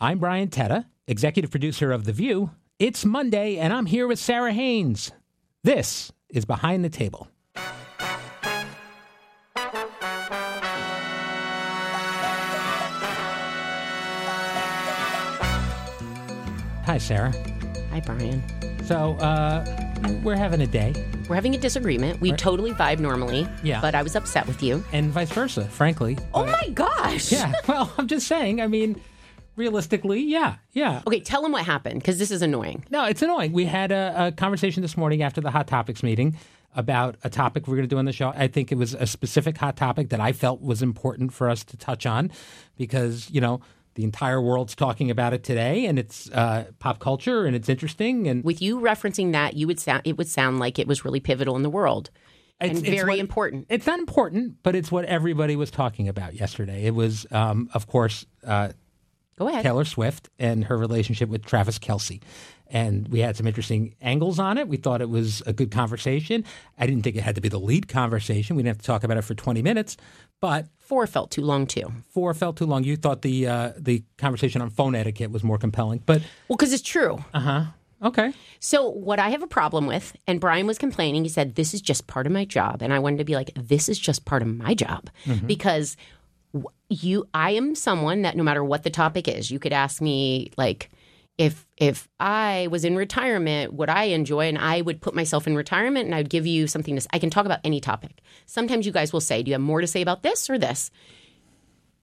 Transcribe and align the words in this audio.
I'm 0.00 0.18
Brian 0.18 0.48
Teta, 0.48 0.86
executive 1.08 1.50
producer 1.50 1.90
of 1.90 2.04
The 2.04 2.12
View. 2.12 2.50
It's 2.78 3.04
Monday, 3.06 3.56
and 3.56 3.72
I'm 3.72 3.86
here 3.86 4.06
with 4.06 4.18
Sara 4.18 4.52
Haines. 4.52 5.10
This 5.64 6.12
is 6.28 6.44
Behind 6.44 6.84
the 6.84 6.90
Table. 6.90 7.28
Hi, 16.84 16.98
Sarah. 16.98 17.32
Hi, 17.90 18.00
Brian. 18.00 18.42
So, 18.84 19.14
uh, 19.16 19.64
we're 20.22 20.36
having 20.36 20.60
a 20.60 20.66
day, 20.68 20.92
We're 21.28 21.34
having 21.34 21.54
a 21.56 21.58
disagreement. 21.58 22.20
We 22.20 22.30
totally 22.32 22.70
vibe 22.72 23.00
normally. 23.00 23.48
Yeah. 23.64 23.80
But 23.80 23.96
I 23.96 24.02
was 24.04 24.14
upset 24.14 24.46
with 24.46 24.62
you. 24.62 24.84
and 24.92 25.10
vice 25.10 25.32
versa, 25.32 25.64
frankly. 25.64 26.16
Oh 26.32 26.46
my 26.46 26.68
gosh. 26.68 27.32
Yeah, 27.32 27.52
well, 27.66 27.92
I'm 27.98 28.06
just 28.06 28.28
saying, 28.28 28.60
I 28.60 28.68
mean, 28.68 29.00
realistically, 29.56 30.20
yeah, 30.22 30.56
yeah. 30.72 31.02
Okay, 31.06 31.20
tell 31.20 31.42
them 31.42 31.52
what 31.52 31.64
happened 31.64 32.00
because 32.00 32.18
this 32.18 32.30
is 32.30 32.42
annoying. 32.42 32.84
No, 32.90 33.04
it's 33.04 33.22
annoying. 33.22 33.52
We 33.52 33.64
had 33.64 33.90
a, 33.92 34.26
a 34.26 34.32
conversation 34.32 34.82
this 34.82 34.96
morning 34.96 35.22
after 35.22 35.40
the 35.40 35.50
Hot 35.50 35.66
Topics 35.66 36.02
meeting 36.02 36.36
about 36.74 37.16
a 37.24 37.30
topic 37.30 37.66
we're 37.66 37.76
going 37.76 37.88
to 37.88 37.92
do 37.94 37.98
on 37.98 38.04
the 38.04 38.12
show. 38.12 38.32
I 38.36 38.48
think 38.48 38.70
it 38.70 38.76
was 38.76 38.92
a 38.94 39.06
specific 39.06 39.56
hot 39.56 39.76
topic 39.76 40.10
that 40.10 40.20
I 40.20 40.32
felt 40.32 40.60
was 40.60 40.82
important 40.82 41.32
for 41.32 41.48
us 41.48 41.64
to 41.64 41.76
touch 41.76 42.04
on 42.04 42.30
because, 42.76 43.30
you 43.30 43.40
know, 43.40 43.60
the 43.94 44.04
entire 44.04 44.42
world's 44.42 44.74
talking 44.74 45.10
about 45.10 45.32
it 45.32 45.42
today 45.42 45.86
and 45.86 45.98
it's 45.98 46.30
uh, 46.32 46.66
pop 46.78 46.98
culture 46.98 47.46
and 47.46 47.56
it's 47.56 47.70
interesting 47.70 48.28
and 48.28 48.44
With 48.44 48.60
you 48.60 48.78
referencing 48.78 49.32
that, 49.32 49.56
you 49.56 49.66
would 49.66 49.80
sound 49.80 50.02
it 50.04 50.18
would 50.18 50.28
sound 50.28 50.58
like 50.58 50.78
it 50.78 50.86
was 50.86 51.02
really 51.02 51.18
pivotal 51.18 51.56
in 51.56 51.62
the 51.62 51.70
world 51.70 52.10
it's, 52.60 52.78
and 52.78 52.86
it's 52.86 52.88
very 52.94 53.12
what- 53.12 53.18
important. 53.18 53.66
It's 53.68 53.86
not 53.86 53.98
important, 53.98 54.56
but 54.62 54.74
it's 54.74 54.90
what 54.90 55.04
everybody 55.06 55.56
was 55.56 55.70
talking 55.70 56.08
about 56.08 56.34
yesterday. 56.34 56.84
It 56.84 56.94
was, 56.94 57.26
um, 57.30 57.68
of 57.74 57.86
course, 57.86 58.24
uh, 58.46 58.70
Go 59.38 59.48
ahead. 59.48 59.62
Taylor 59.62 59.84
Swift 59.84 60.28
and 60.38 60.64
her 60.64 60.76
relationship 60.78 61.28
with 61.28 61.44
Travis 61.44 61.78
Kelce. 61.78 62.20
And 62.68 63.06
we 63.08 63.20
had 63.20 63.36
some 63.36 63.46
interesting 63.46 63.94
angles 64.00 64.38
on 64.40 64.58
it. 64.58 64.66
We 64.66 64.76
thought 64.76 65.00
it 65.00 65.08
was 65.08 65.40
a 65.46 65.52
good 65.52 65.70
conversation. 65.70 66.42
I 66.78 66.86
didn't 66.86 67.02
think 67.04 67.14
it 67.16 67.22
had 67.22 67.36
to 67.36 67.40
be 67.40 67.48
the 67.48 67.60
lead 67.60 67.86
conversation. 67.86 68.56
We 68.56 68.62
didn't 68.64 68.76
have 68.76 68.82
to 68.82 68.86
talk 68.86 69.04
about 69.04 69.18
it 69.18 69.22
for 69.22 69.34
20 69.34 69.62
minutes, 69.62 69.96
but 70.40 70.66
Four 70.80 71.06
felt 71.06 71.30
too 71.30 71.42
long 71.42 71.66
too. 71.66 71.92
four 72.10 72.32
felt 72.34 72.56
too 72.56 72.66
long. 72.66 72.82
You 72.84 72.96
thought 72.96 73.22
the 73.22 73.46
uh, 73.48 73.72
the 73.76 74.04
conversation 74.18 74.62
on 74.62 74.70
phone 74.70 74.94
etiquette 74.94 75.30
was 75.32 75.42
more 75.44 75.58
compelling, 75.58 76.00
but 76.06 76.22
Well, 76.48 76.56
because 76.56 76.72
it's 76.72 76.82
true. 76.82 77.24
Uh 77.34 77.40
huh. 77.40 77.64
okay. 78.04 78.32
So 78.60 78.88
what 78.90 79.18
I 79.18 79.30
have 79.30 79.42
a 79.42 79.48
problem 79.48 79.86
with, 79.86 80.16
and 80.28 80.40
Brian 80.40 80.64
was 80.66 80.78
complaining. 80.78 81.24
He 81.24 81.28
said, 81.28 81.56
"This 81.56 81.74
is 81.74 81.80
just 81.80 82.06
part 82.06 82.24
of 82.26 82.32
my 82.32 82.44
job," 82.44 82.82
and 82.82 82.92
I 82.92 83.00
wanted 83.00 83.18
to 83.18 83.24
be 83.24 83.34
like, 83.34 83.50
"This 83.56 83.88
is 83.88 83.98
just 83.98 84.24
part 84.26 84.42
of 84.42 84.48
my 84.48 84.74
job," 84.74 85.10
because 85.44 85.96
w- 85.96 86.02
you, 86.88 87.28
I 87.34 87.52
am 87.52 87.74
someone 87.74 88.22
that 88.22 88.36
no 88.36 88.42
matter 88.42 88.64
what 88.64 88.82
the 88.82 88.90
topic 88.90 89.28
is, 89.28 89.50
you 89.50 89.58
could 89.58 89.72
ask 89.72 90.00
me 90.00 90.50
like. 90.56 90.90
If 91.38 91.66
if 91.76 92.08
I 92.18 92.66
was 92.70 92.82
in 92.82 92.96
retirement, 92.96 93.74
would 93.74 93.90
I 93.90 94.04
enjoy? 94.04 94.48
And 94.48 94.56
I 94.56 94.80
would 94.80 95.02
put 95.02 95.14
myself 95.14 95.46
in 95.46 95.54
retirement, 95.54 96.06
and 96.06 96.14
I 96.14 96.20
would 96.20 96.30
give 96.30 96.46
you 96.46 96.66
something 96.66 96.96
to. 96.96 97.06
I 97.12 97.18
can 97.18 97.28
talk 97.28 97.44
about 97.44 97.60
any 97.62 97.78
topic. 97.78 98.22
Sometimes 98.46 98.86
you 98.86 98.92
guys 98.92 99.12
will 99.12 99.20
say, 99.20 99.42
"Do 99.42 99.50
you 99.50 99.52
have 99.52 99.60
more 99.60 99.82
to 99.82 99.86
say 99.86 100.00
about 100.00 100.22
this 100.22 100.48
or 100.48 100.56
this?" 100.56 100.90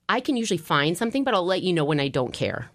I 0.08 0.20
can 0.20 0.36
usually 0.36 0.58
find 0.58 0.96
something, 0.96 1.24
but 1.24 1.34
I'll 1.34 1.44
let 1.44 1.62
you 1.62 1.72
know 1.72 1.84
when 1.84 1.98
I 1.98 2.06
don't 2.06 2.32
care 2.32 2.70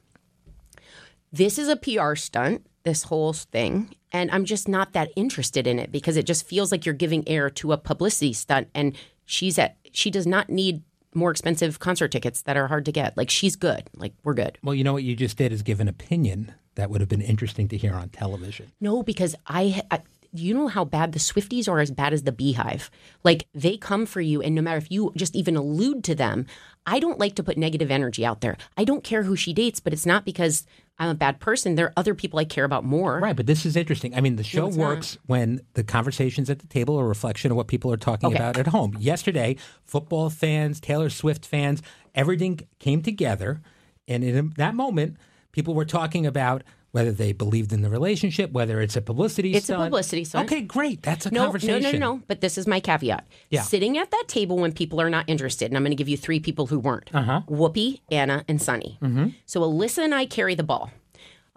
this 1.32 1.60
is 1.60 1.68
a 1.68 1.76
PR 1.76 2.16
stunt, 2.16 2.66
this 2.84 3.04
whole 3.04 3.34
thing, 3.34 3.94
and 4.12 4.32
I'm 4.32 4.46
just 4.46 4.68
not 4.68 4.94
that 4.94 5.12
interested 5.16 5.68
in 5.68 5.80
it 5.80 5.92
because 5.92 6.18
it 6.18 6.26
just 6.26 6.48
feels 6.48 6.72
like 6.72 6.86
you're 6.86 6.96
giving 6.96 7.28
air 7.28 7.50
to 7.52 7.72
a 7.72 7.78
publicity 7.78 8.34
stunt 8.34 8.70
and 8.74 8.98
she's 9.26 9.60
at 9.60 9.78
she 9.92 10.10
does 10.10 10.26
not 10.26 10.50
need 10.50 10.82
more 11.14 11.32
expensive 11.32 11.80
concert 11.80 12.12
tickets 12.12 12.42
that 12.44 12.58
are 12.58 12.68
hard 12.68 12.86
to 12.86 12.92
get. 12.92 13.18
Like 13.18 13.30
she's 13.30 13.56
good. 13.56 13.90
Like 13.96 14.14
we're 14.24 14.34
good. 14.34 14.58
Well, 14.64 14.76
you 14.76 14.84
know 14.84 14.94
what 14.94 15.04
you 15.04 15.16
just 15.16 15.38
did 15.38 15.52
is 15.52 15.62
give 15.62 15.80
an 15.80 15.88
opinion 15.88 16.54
that 16.76 16.90
would 16.90 17.02
have 17.02 17.10
been 17.10 17.22
interesting 17.22 17.68
to 17.70 17.78
hear 17.78 17.94
on 17.94 18.10
television. 18.10 18.72
No, 18.80 19.04
because 19.04 19.36
I, 19.48 19.82
I 19.92 20.02
you 20.32 20.54
know 20.54 20.68
how 20.68 20.86
bad 20.86 21.12
the 21.12 21.20
Swifties 21.20 21.68
are 21.68 21.80
as 21.80 21.92
bad 21.92 22.14
as 22.14 22.24
the 22.24 22.32
BeyHive. 22.32 22.90
Like 23.24 23.48
they 23.54 23.78
come 23.78 24.06
for 24.06 24.22
you, 24.22 24.42
and 24.42 24.54
no 24.54 24.62
matter 24.62 24.78
if 24.78 24.92
you 24.92 25.12
just 25.16 25.36
even 25.36 25.56
allude 25.56 26.04
to 26.06 26.16
them, 26.16 26.46
I 26.86 27.00
don't 27.00 27.20
like 27.20 27.36
to 27.36 27.44
put 27.44 27.58
negative 27.58 27.92
energy 27.92 28.26
out 28.26 28.42
there. 28.42 28.58
I 28.78 28.84
don't 28.84 29.04
care 29.04 29.24
who 29.24 29.36
she 29.36 29.54
dates, 29.54 29.80
but 29.80 29.94
it's 29.94 30.06
not 30.06 30.26
because 30.26 30.66
I'm 31.00 31.10
a 31.10 31.16
bad 31.16 31.40
person. 31.40 31.76
There 31.76 31.86
are 31.88 31.94
other 31.96 32.14
people 32.14 32.40
I 32.40 32.46
care 32.46 32.66
about 32.66 32.84
more. 32.84 33.20
Right, 33.20 33.36
but 33.36 33.46
this 33.46 33.66
is 33.66 33.76
interesting. 33.78 34.14
I 34.16 34.22
mean, 34.22 34.36
the 34.36 34.44
show 34.44 34.68
it's 34.68 34.76
not. 34.76 34.86
works 34.86 35.18
when 35.28 35.62
the 35.74 35.84
conversations 35.84 36.50
at 36.50 36.60
the 36.60 36.68
table 36.68 37.00
are 37.00 37.06
a 37.06 37.08
reflection 37.08 37.52
of 37.52 37.58
what 37.58 37.68
people 37.68 37.92
are 37.94 37.98
talking 37.98 38.28
Okay. 38.28 38.36
about 38.36 38.58
at 38.58 38.68
home. 38.68 38.96
Yesterday, 39.00 39.56
football 39.86 40.30
fans, 40.30 40.80
Taylor 40.82 41.10
Swift 41.10 41.46
fans, 41.46 41.82
everything 42.14 42.60
came 42.80 43.02
together. 43.02 43.62
And 44.08 44.24
in 44.24 44.54
that 44.58 44.76
moment, 44.76 45.16
people 45.54 45.74
were 45.74 45.86
talking 45.86 46.26
about 46.26 46.64
whether 46.92 47.12
they 47.12 47.32
believed 47.32 47.72
in 47.72 47.82
the 47.82 47.90
relationship, 47.90 48.52
whether 48.52 48.82
it's 48.82 48.96
a 48.96 49.02
publicity 49.02 49.54
It's 49.54 49.70
a 49.70 49.76
publicity 49.76 50.24
stunt. 50.24 50.52
Okay, 50.52 50.62
great. 50.62 51.04
That's 51.04 51.26
a 51.26 51.30
conversation. 51.30 51.68
No, 51.68 51.74
conversation. 51.82 52.00
no, 52.00 52.08
no, 52.08 52.14
no. 52.18 52.24
But 52.28 52.42
this 52.42 52.58
is 52.58 52.66
my 52.66 52.80
caveat. 52.80 53.28
Yeah. 53.50 53.62
Sitting 53.62 53.98
at 53.98 54.10
that 54.12 54.26
table 54.28 54.58
when 54.58 54.72
people 54.72 55.00
are 55.00 55.10
not 55.10 55.26
interested, 55.28 55.70
and 55.70 55.78
I'm 55.78 55.84
going 55.84 55.92
to 55.92 55.96
give 55.96 56.10
you 56.10 56.18
three 56.18 56.40
people 56.40 56.66
who 56.68 56.80
weren't 56.80 57.10
Uh-huh. 57.14 57.42
Whoopi, 57.48 58.02
Ana, 58.12 58.44
and 58.48 58.62
Sunny. 58.62 58.98
Mm-hmm. 59.02 59.28
So 59.46 59.62
Alyssa 59.62 60.00
and 60.04 60.16
I 60.16 60.26
carry 60.26 60.56
the 60.56 60.64
ball. 60.64 60.92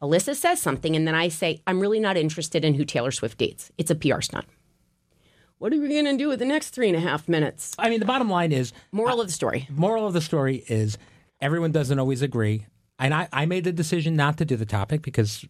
Alyssa 0.02 0.34
says 0.34 0.60
something, 0.60 0.96
and 0.96 1.06
then 1.06 1.14
I 1.14 1.28
say, 1.28 1.62
I'm 1.66 1.78
really 1.80 2.00
not 2.00 2.16
interested 2.16 2.64
in 2.64 2.74
who 2.74 2.84
Taylor 2.84 3.12
Swift 3.12 3.38
dates. 3.38 3.70
It's 3.78 3.90
a 3.90 3.94
PR 3.94 4.20
stunt. 4.20 4.46
What 5.58 5.72
are 5.72 5.78
we 5.80 5.88
going 5.88 6.04
to 6.06 6.16
do 6.16 6.28
with 6.28 6.40
the 6.40 6.44
next 6.44 6.70
three 6.70 6.88
and 6.88 6.96
a 6.96 7.00
half 7.00 7.28
minutes? 7.28 7.72
I 7.78 7.88
mean, 7.88 8.00
the 8.00 8.06
bottom 8.06 8.28
line 8.28 8.50
is 8.50 8.72
Moral 8.90 9.20
of 9.20 9.28
the 9.28 9.32
story. 9.32 9.68
moral 9.70 10.06
of 10.08 10.12
the 10.12 10.20
story 10.20 10.64
is 10.68 10.98
everyone 11.40 11.70
doesn't 11.70 11.98
always 12.00 12.20
agree. 12.20 12.66
And 13.02 13.12
I, 13.12 13.28
I 13.32 13.46
made 13.46 13.64
the 13.64 13.72
decision 13.72 14.16
not 14.16 14.38
to 14.38 14.44
do 14.44 14.56
the 14.56 14.64
topic 14.66 15.02
because 15.02 15.44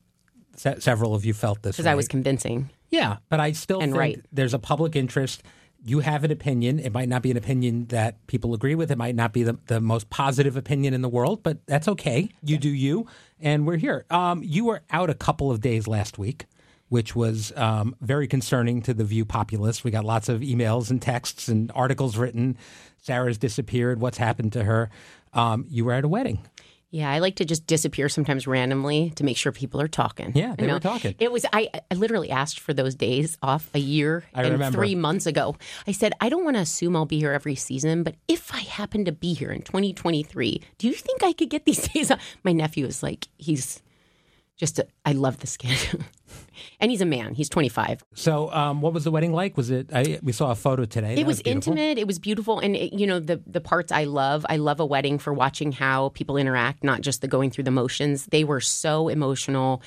se- 0.56 0.80
several 0.80 1.14
of 1.14 1.24
you 1.24 1.34
felt 1.34 1.62
this. 1.62 1.76
Because 1.76 1.86
I 1.86 1.94
was 1.94 2.08
convincing. 2.08 2.70
Yeah, 2.90 3.18
but 3.28 3.40
I 3.40 3.52
still 3.52 3.80
And 3.80 3.92
think 3.92 3.98
right. 3.98 4.24
there's 4.32 4.54
a 4.54 4.58
public 4.58 4.96
interest. 4.96 5.42
You 5.84 6.00
have 6.00 6.24
an 6.24 6.30
opinion. 6.30 6.78
It 6.78 6.92
might 6.92 7.08
not 7.08 7.22
be 7.22 7.30
an 7.30 7.36
opinion 7.36 7.86
that 7.86 8.26
people 8.26 8.54
agree 8.54 8.74
with. 8.74 8.90
It 8.90 8.98
might 8.98 9.14
not 9.14 9.32
be 9.32 9.42
the, 9.42 9.58
the 9.66 9.80
most 9.80 10.10
positive 10.10 10.56
opinion 10.56 10.94
in 10.94 11.02
the 11.02 11.08
world, 11.08 11.42
but 11.42 11.58
that's 11.66 11.88
okay. 11.88 12.30
You 12.42 12.56
do 12.58 12.68
you, 12.68 13.06
and 13.40 13.66
we're 13.66 13.78
here. 13.78 14.04
Um, 14.10 14.42
you 14.44 14.64
were 14.64 14.82
out 14.90 15.10
a 15.10 15.14
couple 15.14 15.50
of 15.50 15.60
days 15.60 15.88
last 15.88 16.18
week, 16.18 16.46
which 16.88 17.16
was 17.16 17.52
um, 17.56 17.96
very 18.00 18.28
concerning 18.28 18.80
to 18.82 18.94
the 18.94 19.04
View 19.04 19.24
populace. 19.24 19.82
We 19.82 19.90
got 19.90 20.04
lots 20.04 20.28
of 20.28 20.40
emails 20.42 20.90
and 20.90 21.02
texts 21.02 21.48
and 21.48 21.72
articles 21.74 22.16
written. 22.16 22.56
Sara's 22.98 23.38
disappeared. 23.38 24.00
What's 24.00 24.18
happened 24.18 24.52
to 24.52 24.64
her? 24.64 24.88
Um, 25.32 25.64
you 25.68 25.84
were 25.86 25.92
at 25.94 26.04
a 26.04 26.08
wedding. 26.08 26.46
Yeah, 26.92 27.10
I 27.10 27.20
like 27.20 27.36
to 27.36 27.46
just 27.46 27.66
disappear 27.66 28.10
sometimes 28.10 28.46
randomly 28.46 29.10
to 29.16 29.24
make 29.24 29.38
sure 29.38 29.50
people 29.50 29.80
are 29.80 29.88
talking. 29.88 30.32
Yeah, 30.34 30.54
they 30.56 30.66
You 30.66 30.74
were 30.74 30.78
talking. 30.78 31.14
It 31.18 31.32
was 31.32 31.46
I, 31.50 31.70
I 31.90 31.94
literally 31.94 32.30
asked 32.30 32.60
for 32.60 32.74
those 32.74 32.94
days 32.94 33.38
off 33.42 33.70
a 33.74 33.78
year 33.78 34.24
I 34.34 34.42
and 34.42 34.52
remember. 34.52 34.76
three 34.76 34.94
months 34.94 35.24
ago. 35.24 35.56
I 35.86 35.92
said 35.92 36.12
I 36.20 36.28
don't 36.28 36.44
want 36.44 36.56
to 36.56 36.60
assume 36.60 36.94
I'll 36.94 37.06
be 37.06 37.18
here 37.18 37.32
every 37.32 37.54
season, 37.54 38.02
but 38.02 38.16
if 38.28 38.54
I 38.54 38.60
happen 38.60 39.06
to 39.06 39.12
be 39.12 39.32
here 39.32 39.50
in 39.50 39.62
2023, 39.62 40.62
do 40.76 40.86
you 40.86 40.92
think 40.92 41.22
I 41.24 41.32
could 41.32 41.48
get 41.48 41.64
these 41.64 41.88
days 41.94 42.10
off? 42.10 42.20
My 42.44 42.52
nephew 42.52 42.84
is 42.84 43.02
like 43.02 43.26
he's 43.38 43.82
just 44.62 44.78
a, 44.78 44.86
I 45.04 45.10
love 45.10 45.38
this 45.38 45.56
kid, 45.56 45.76
and 46.80 46.88
he's 46.88 47.00
a 47.00 47.04
man. 47.04 47.34
He's 47.34 47.48
25. 47.48 48.04
So, 48.14 48.48
um, 48.52 48.80
what 48.80 48.92
was 48.92 49.02
the 49.02 49.10
wedding 49.10 49.32
like? 49.32 49.56
Was 49.56 49.70
it? 49.70 49.90
I, 49.92 50.20
we 50.22 50.30
saw 50.30 50.52
a 50.52 50.54
photo 50.54 50.84
today. 50.84 51.14
It 51.14 51.16
That 51.16 51.26
was, 51.26 51.42
intimate. 51.44 51.98
It 51.98 52.06
was 52.06 52.20
beautiful, 52.20 52.60
and 52.60 52.76
it, 52.76 52.92
you 52.92 53.04
know 53.04 53.18
the 53.18 53.42
the 53.44 53.60
parts 53.60 53.90
I 53.90 54.04
love. 54.04 54.46
I 54.48 54.58
love 54.58 54.78
a 54.78 54.86
wedding 54.86 55.18
for 55.18 55.32
watching 55.32 55.72
how 55.72 56.10
people 56.10 56.36
interact, 56.36 56.84
not 56.84 57.00
just 57.00 57.22
the 57.22 57.26
going 57.26 57.50
through 57.50 57.64
the 57.64 57.72
motions. 57.72 58.26
They 58.26 58.44
were 58.44 58.60
so 58.60 59.08
emotional, 59.08 59.82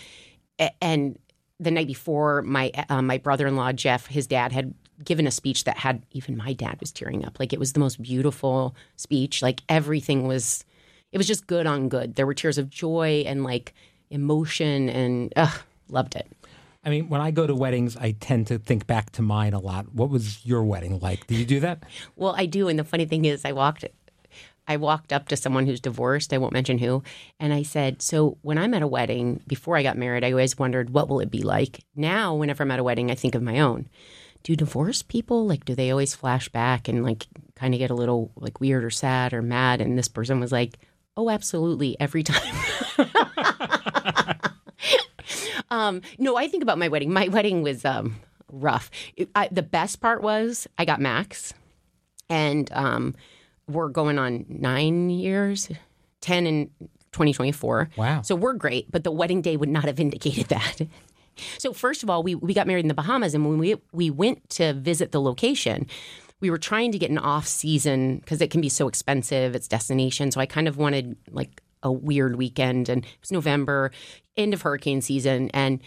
and 0.81 1.17
the 1.57 1.71
night 1.71 1.87
before, 1.87 2.41
my 2.41 2.69
uh, 2.89 3.01
my 3.01 3.17
brother 3.17 3.47
in 3.47 3.55
law 3.55 3.71
Jeff, 3.71 4.07
his 4.07 4.27
dad 4.27 4.51
had 4.51 4.73
given 5.05 5.25
a 5.25 5.31
speech 5.31 5.63
that 5.63 5.77
had 5.77 6.05
even 6.11 6.35
my 6.35 6.51
dad 6.51 6.81
was 6.81 6.91
tearing 6.91 7.25
up. 7.25 7.39
Like 7.39 7.53
it 7.53 7.59
was 7.59 7.71
the 7.71 7.79
most 7.79 8.01
beautiful 8.01 8.75
speech. 8.97 9.41
Like 9.41 9.61
everything 9.69 10.27
was, 10.27 10.65
it 11.13 11.17
was 11.17 11.27
just 11.27 11.47
good 11.47 11.65
on 11.65 11.87
good. 11.87 12.15
There 12.15 12.25
were 12.25 12.33
tears 12.33 12.57
of 12.57 12.69
joy 12.69 13.23
and 13.25 13.43
like 13.43 13.73
emotion, 14.09 14.89
and 14.89 15.33
ugh, 15.35 15.59
loved 15.89 16.15
it. 16.15 16.27
I 16.85 16.89
mean, 16.89 17.09
when 17.09 17.19
I 17.19 17.31
go 17.31 17.47
to 17.47 17.55
weddings, 17.55 17.97
I 17.97 18.11
tend 18.11 18.45
to 18.47 18.59
think 18.59 18.85
back 18.85 19.11
to 19.13 19.23
mine 19.23 19.53
a 19.53 19.59
lot. 19.59 19.91
What 19.93 20.11
was 20.11 20.45
your 20.45 20.63
wedding 20.63 20.99
like? 20.99 21.25
Did 21.25 21.39
you 21.39 21.45
do 21.45 21.59
that? 21.61 21.83
Well, 22.15 22.35
I 22.37 22.45
do, 22.45 22.67
and 22.67 22.77
the 22.77 22.83
funny 22.83 23.05
thing 23.05 23.25
is, 23.25 23.43
I 23.43 23.51
walked, 23.51 23.83
I 24.67 24.77
walked 24.77 25.11
up 25.11 25.27
to 25.29 25.35
someone 25.35 25.65
who's 25.65 25.79
divorced. 25.79 26.31
I 26.33 26.37
won't 26.37 26.53
mention 26.53 26.77
who, 26.77 27.03
and 27.39 27.53
I 27.53 27.63
said, 27.63 28.01
"So 28.01 28.37
when 28.41 28.57
I'm 28.57 28.73
at 28.73 28.81
a 28.83 28.87
wedding, 28.87 29.41
before 29.47 29.77
I 29.77 29.83
got 29.83 29.97
married, 29.97 30.23
I 30.23 30.31
always 30.31 30.57
wondered 30.57 30.91
what 30.91 31.09
will 31.09 31.19
it 31.19 31.31
be 31.31 31.41
like. 31.43 31.83
Now, 31.95 32.35
whenever 32.35 32.63
I'm 32.63 32.71
at 32.71 32.79
a 32.79 32.83
wedding, 32.83 33.11
I 33.11 33.15
think 33.15 33.35
of 33.35 33.41
my 33.41 33.59
own. 33.59 33.89
Do 34.43 34.55
divorced 34.55 35.07
people 35.07 35.45
like? 35.47 35.65
Do 35.65 35.75
they 35.75 35.91
always 35.91 36.15
flash 36.15 36.49
back 36.49 36.87
and 36.87 37.03
like 37.03 37.27
kind 37.55 37.73
of 37.73 37.79
get 37.79 37.91
a 37.91 37.95
little 37.95 38.31
like 38.35 38.59
weird 38.59 38.85
or 38.85 38.91
sad 38.91 39.33
or 39.33 39.41
mad?" 39.41 39.81
And 39.81 39.97
this 39.97 40.07
person 40.07 40.39
was 40.39 40.51
like, 40.51 40.79
"Oh, 41.17 41.29
absolutely, 41.29 41.99
every 41.99 42.23
time." 42.23 42.55
um, 45.75 46.01
no, 46.17 46.37
I 46.37 46.47
think 46.47 46.63
about 46.63 46.77
my 46.77 46.87
wedding. 46.87 47.11
My 47.11 47.27
wedding 47.35 47.61
was 47.61 47.83
um, 47.85 48.15
rough. 48.51 48.89
It, 49.15 49.29
I, 49.35 49.49
the 49.51 49.63
best 49.63 49.99
part 50.01 50.21
was 50.21 50.67
I 50.77 50.85
got 50.85 51.01
Max 51.01 51.53
and 52.29 52.71
um, 52.73 53.15
we're 53.67 53.89
going 53.89 54.17
on 54.17 54.45
nine 54.47 55.09
years, 55.09 55.69
ten 56.21 56.47
in 56.47 56.69
2024. 57.11 57.89
Wow. 57.97 58.21
So 58.21 58.35
we're 58.35 58.53
great, 58.53 58.89
but 58.91 59.03
the 59.03 59.11
wedding 59.11 59.41
day 59.41 59.57
would 59.57 59.69
not 59.69 59.85
have 59.85 59.99
indicated 59.99 60.47
that. 60.49 60.81
So 61.57 61.73
first 61.73 62.03
of 62.03 62.09
all, 62.09 62.23
we, 62.23 62.35
we 62.35 62.53
got 62.53 62.67
married 62.67 62.85
in 62.85 62.87
the 62.87 62.93
Bahamas, 62.93 63.33
and 63.33 63.45
when 63.45 63.57
we 63.57 63.75
we 63.91 64.09
went 64.09 64.49
to 64.51 64.73
visit 64.73 65.11
the 65.11 65.19
location, 65.19 65.87
we 66.39 66.49
were 66.49 66.57
trying 66.57 66.91
to 66.93 66.97
get 66.97 67.09
an 67.09 67.17
off 67.17 67.47
season 67.47 68.19
because 68.19 68.41
it 68.41 68.51
can 68.51 68.61
be 68.61 68.69
so 68.69 68.87
expensive. 68.87 69.53
It's 69.53 69.67
destination, 69.67 70.31
so 70.31 70.39
I 70.39 70.45
kind 70.45 70.67
of 70.67 70.77
wanted 70.77 71.17
like 71.29 71.61
a 71.85 71.91
weird 71.91 72.35
weekend, 72.35 72.89
and 72.89 73.05
it 73.05 73.17
was 73.21 73.31
November, 73.31 73.91
end 74.35 74.53
of 74.53 74.63
hurricane 74.63 74.99
season, 75.01 75.49
and 75.53 75.79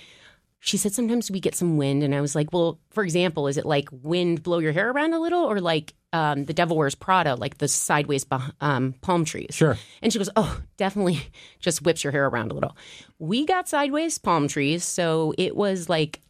she 0.60 0.78
said 0.78 0.92
sometimes 0.94 1.30
we 1.30 1.38
get 1.38 1.54
some 1.54 1.76
wind 1.76 2.02
and 2.02 2.12
i 2.12 2.20
was 2.20 2.34
like 2.34 2.52
well 2.52 2.80
for 2.90 3.04
example 3.04 3.46
is 3.46 3.56
it 3.56 3.64
like 3.64 3.88
wind 3.92 4.42
blow 4.42 4.58
your 4.58 4.72
hair 4.72 4.90
around 4.90 5.14
a 5.14 5.20
little 5.20 5.44
or 5.44 5.60
like 5.60 5.94
um, 6.12 6.46
the 6.46 6.52
devil 6.52 6.76
wears 6.76 6.96
prada 6.96 7.36
like 7.36 7.58
the 7.58 7.68
sideways 7.68 8.26
um, 8.60 8.92
palm 9.00 9.24
trees 9.24 9.50
Sure. 9.52 9.78
and 10.02 10.12
she 10.12 10.18
goes 10.18 10.30
oh 10.34 10.60
definitely 10.76 11.20
just 11.60 11.82
whips 11.82 12.02
your 12.02 12.10
hair 12.10 12.26
around 12.26 12.50
a 12.50 12.54
little 12.54 12.76
we 13.20 13.46
got 13.46 13.68
sideways 13.68 14.18
palm 14.18 14.48
trees 14.48 14.82
so 14.82 15.32
it 15.38 15.54
was 15.54 15.88
like 15.88 16.20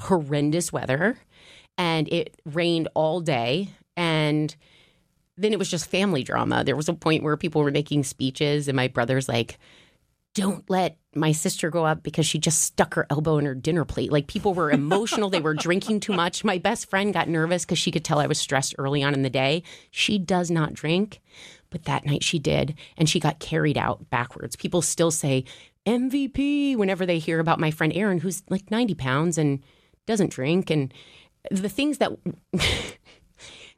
horrendous 0.00 0.72
weather 0.72 1.16
and 1.78 2.08
it 2.12 2.40
rained 2.44 2.88
all 2.94 3.20
day 3.20 3.68
and 3.96 4.56
then 5.36 5.52
it 5.52 5.58
was 5.58 5.70
just 5.70 5.90
family 5.90 6.22
drama 6.22 6.64
there 6.64 6.76
was 6.76 6.88
a 6.88 6.94
point 6.94 7.22
where 7.22 7.36
people 7.36 7.62
were 7.62 7.70
making 7.70 8.02
speeches 8.02 8.68
and 8.68 8.76
my 8.76 8.88
brother's 8.88 9.28
like 9.28 9.58
don't 10.36 10.68
let 10.68 10.98
my 11.14 11.32
sister 11.32 11.70
go 11.70 11.86
up 11.86 12.02
because 12.02 12.26
she 12.26 12.38
just 12.38 12.60
stuck 12.60 12.92
her 12.92 13.06
elbow 13.08 13.38
in 13.38 13.46
her 13.46 13.54
dinner 13.54 13.86
plate. 13.86 14.12
Like 14.12 14.26
people 14.26 14.52
were 14.52 14.70
emotional. 14.70 15.30
they 15.30 15.40
were 15.40 15.54
drinking 15.58 16.00
too 16.00 16.12
much. 16.12 16.44
My 16.44 16.58
best 16.58 16.90
friend 16.90 17.14
got 17.14 17.26
nervous 17.26 17.64
because 17.64 17.78
she 17.78 17.90
could 17.90 18.04
tell 18.04 18.18
I 18.18 18.26
was 18.26 18.38
stressed 18.38 18.74
early 18.76 19.02
on 19.02 19.14
in 19.14 19.22
the 19.22 19.30
day. 19.30 19.62
She 19.90 20.18
does 20.18 20.50
not 20.50 20.74
drink, 20.74 21.22
but 21.70 21.84
that 21.84 22.04
night 22.04 22.22
she 22.22 22.38
did. 22.38 22.74
And 22.98 23.08
she 23.08 23.18
got 23.18 23.38
carried 23.38 23.78
out 23.78 24.10
backwards. 24.10 24.56
People 24.56 24.82
still 24.82 25.10
say 25.10 25.46
MVP 25.86 26.76
whenever 26.76 27.06
they 27.06 27.18
hear 27.18 27.40
about 27.40 27.58
my 27.58 27.70
friend 27.70 27.94
Aaron, 27.94 28.18
who's 28.18 28.42
like 28.50 28.70
90 28.70 28.94
pounds 28.94 29.38
and 29.38 29.62
doesn't 30.06 30.32
drink. 30.32 30.68
And 30.68 30.92
the 31.50 31.70
things 31.70 31.96
that. 31.96 32.12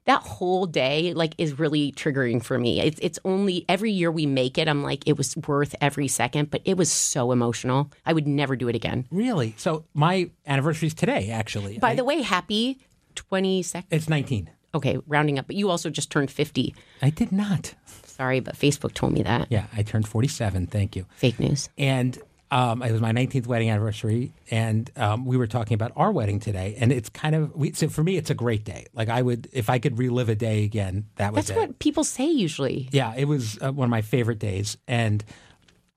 That 0.08 0.22
whole 0.22 0.66
day 0.66 1.12
like 1.14 1.34
is 1.38 1.58
really 1.58 1.93
triggering 1.93 2.43
for 2.43 2.58
me. 2.58 2.81
It's 2.81 2.99
it's 3.00 3.19
only 3.25 3.64
every 3.69 3.93
year 3.93 4.10
we 4.10 4.26
make 4.26 4.58
it. 4.58 4.66
I'm 4.66 4.82
like 4.82 5.06
it 5.06 5.16
was 5.16 5.37
worth 5.46 5.75
every 5.81 6.08
second, 6.08 6.50
but 6.50 6.60
it 6.64 6.76
was 6.76 6.90
so 6.90 7.31
emotional. 7.31 7.90
I 8.05 8.12
would 8.14 8.26
never 8.26 8.56
do 8.56 8.69
it 8.69 8.75
again. 8.75 9.06
Really? 9.10 9.55
So 9.56 9.84
my 9.94 10.31
anniversary 10.46 10.88
is 10.88 10.94
today, 10.94 11.31
actually. 11.31 11.78
By 11.78 11.90
I- 11.90 11.94
the 11.94 12.05
way, 12.05 12.22
happy 12.22 12.78
22nd. 13.14 13.84
it's 13.90 14.08
19. 14.08 14.50
Okay, 14.75 14.99
rounding 15.06 15.38
up, 15.38 15.46
but 15.46 15.56
you 15.56 15.70
also 15.70 15.88
just 15.90 16.11
turned 16.11 16.31
50. 16.31 16.75
I 17.00 17.11
did 17.11 17.32
not. 17.32 17.75
Sorry, 18.04 18.40
but 18.40 18.54
Facebook 18.54 18.93
told 18.93 19.12
me 19.12 19.22
that. 19.22 19.46
Yeah, 19.50 19.66
I 19.76 19.82
turned 19.82 20.06
47. 20.06 20.66
Thank 20.66 20.94
you. 20.96 21.06
Fake 21.16 21.38
news. 21.40 21.69
And 21.78 22.19
um, 22.50 22.82
it 22.82 22.92
was 22.92 23.00
my 23.00 23.12
19th 23.12 23.46
wedding 23.46 23.68
anniversary, 23.70 24.32
and 24.50 24.90
um, 24.96 25.26
we 25.26 25.36
were 25.36 25.46
talking 25.46 25.74
about 25.74 25.92
our 25.96 26.10
wedding 26.10 26.40
today. 26.40 26.76
And 26.78 26.90
it's 26.92 27.08
kind 27.10 27.34
of 27.34 27.54
we, 27.54 27.72
so 27.72 27.88
for 27.88 28.02
me, 28.02 28.16
it's 28.16 28.30
a 28.30 28.34
great 28.34 28.64
day. 28.64 28.86
Like 28.94 29.08
I 29.10 29.20
would, 29.20 29.48
if 29.52 29.68
I 29.68 29.78
could 29.78 29.98
relive 29.98 30.28
a 30.30 30.34
day 30.34 30.64
again, 30.64 31.06
that 31.16 31.32
was 31.34 31.46
That's 31.48 31.56
it. 31.58 31.60
what 31.60 31.78
people 31.78 32.04
say 32.04 32.26
usually. 32.30 32.88
Yeah, 32.90 33.14
it 33.16 33.26
was 33.26 33.58
uh, 33.60 33.70
one 33.72 33.86
of 33.86 33.90
my 33.90 34.00
favorite 34.02 34.38
days, 34.38 34.76
and 34.86 35.22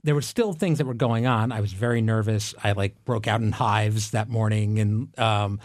there 0.04 0.16
were 0.16 0.22
still 0.22 0.52
things 0.52 0.80
that 0.80 0.86
were 0.88 0.94
going 0.94 1.26
on. 1.26 1.52
I 1.52 1.62
was 1.62 1.72
very 1.74 2.02
nervous. 2.02 2.54
I 2.64 2.74
like 2.74 3.04
broke 3.06 3.28
out 3.28 3.40
in 3.42 3.52
hives 3.54 4.12
that 4.12 4.28
morning, 4.30 4.80
and 4.80 5.18
um, 5.20 5.60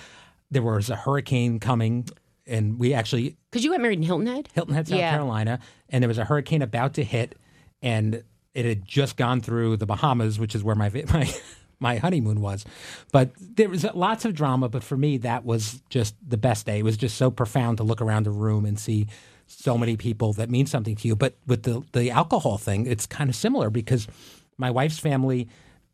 there 0.50 0.62
was 0.62 0.88
a 0.90 0.94
hurricane 0.96 1.58
coming, 1.58 2.06
and 2.46 2.78
we 2.78 2.94
actually 2.94 3.36
Because 3.50 3.64
you 3.64 3.72
got 3.72 3.80
married 3.80 3.98
in 3.98 4.04
Hilton 4.04 4.26
Head? 4.28 4.48
Hilton 4.54 4.74
Head, 4.74 4.86
South 4.86 4.98
Yeah. 4.98 5.10
Carolina, 5.10 5.58
and 5.88 6.00
there 6.02 6.08
was 6.08 6.18
a 6.18 6.24
hurricane 6.24 6.62
about 6.62 6.94
to 6.94 7.02
hit, 7.02 7.34
and 7.82 8.22
it 8.56 8.64
had 8.64 8.84
just 8.86 9.16
gone 9.16 9.42
through 9.42 9.76
the 9.76 9.86
Bahamas, 9.86 10.38
which 10.38 10.54
is 10.54 10.64
where 10.64 10.74
my 10.74 10.90
my 11.12 11.32
my 11.78 11.96
honeymoon 11.98 12.40
was. 12.40 12.64
But 13.12 13.30
there 13.38 13.68
was 13.68 13.84
lots 13.94 14.24
of 14.24 14.34
drama. 14.34 14.68
But 14.68 14.82
for 14.82 14.96
me, 14.96 15.18
that 15.18 15.44
was 15.44 15.82
just 15.90 16.14
the 16.26 16.38
best 16.38 16.66
day. 16.66 16.78
It 16.78 16.84
was 16.84 16.96
just 16.96 17.16
so 17.16 17.30
profound 17.30 17.76
to 17.76 17.84
look 17.84 18.00
around 18.00 18.24
the 18.24 18.30
room 18.30 18.64
and 18.64 18.78
see 18.78 19.06
so 19.46 19.76
many 19.78 19.96
people 19.96 20.32
that 20.34 20.50
mean 20.50 20.66
something 20.66 20.96
to 20.96 21.08
you. 21.08 21.14
But 21.14 21.36
with 21.46 21.64
the 21.64 21.82
the 21.92 22.10
alcohol 22.10 22.58
thing, 22.58 22.86
it's 22.86 23.06
kind 23.06 23.28
of 23.28 23.36
similar 23.36 23.70
because 23.70 24.08
my 24.56 24.70
wife's 24.70 24.98
family. 24.98 25.48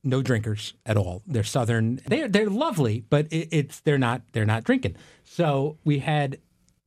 No 0.04 0.20
drinkers 0.20 0.74
at 0.84 0.96
all. 0.96 1.22
They're 1.28 1.44
southern. 1.44 2.00
They're 2.08 2.26
they're 2.26 2.50
lovely, 2.50 3.04
but 3.08 3.28
it, 3.30 3.48
it's 3.52 3.78
they're 3.80 3.98
not 3.98 4.22
they're 4.32 4.44
not 4.44 4.64
drinking. 4.64 4.96
So 5.22 5.78
we 5.84 6.00
had 6.00 6.38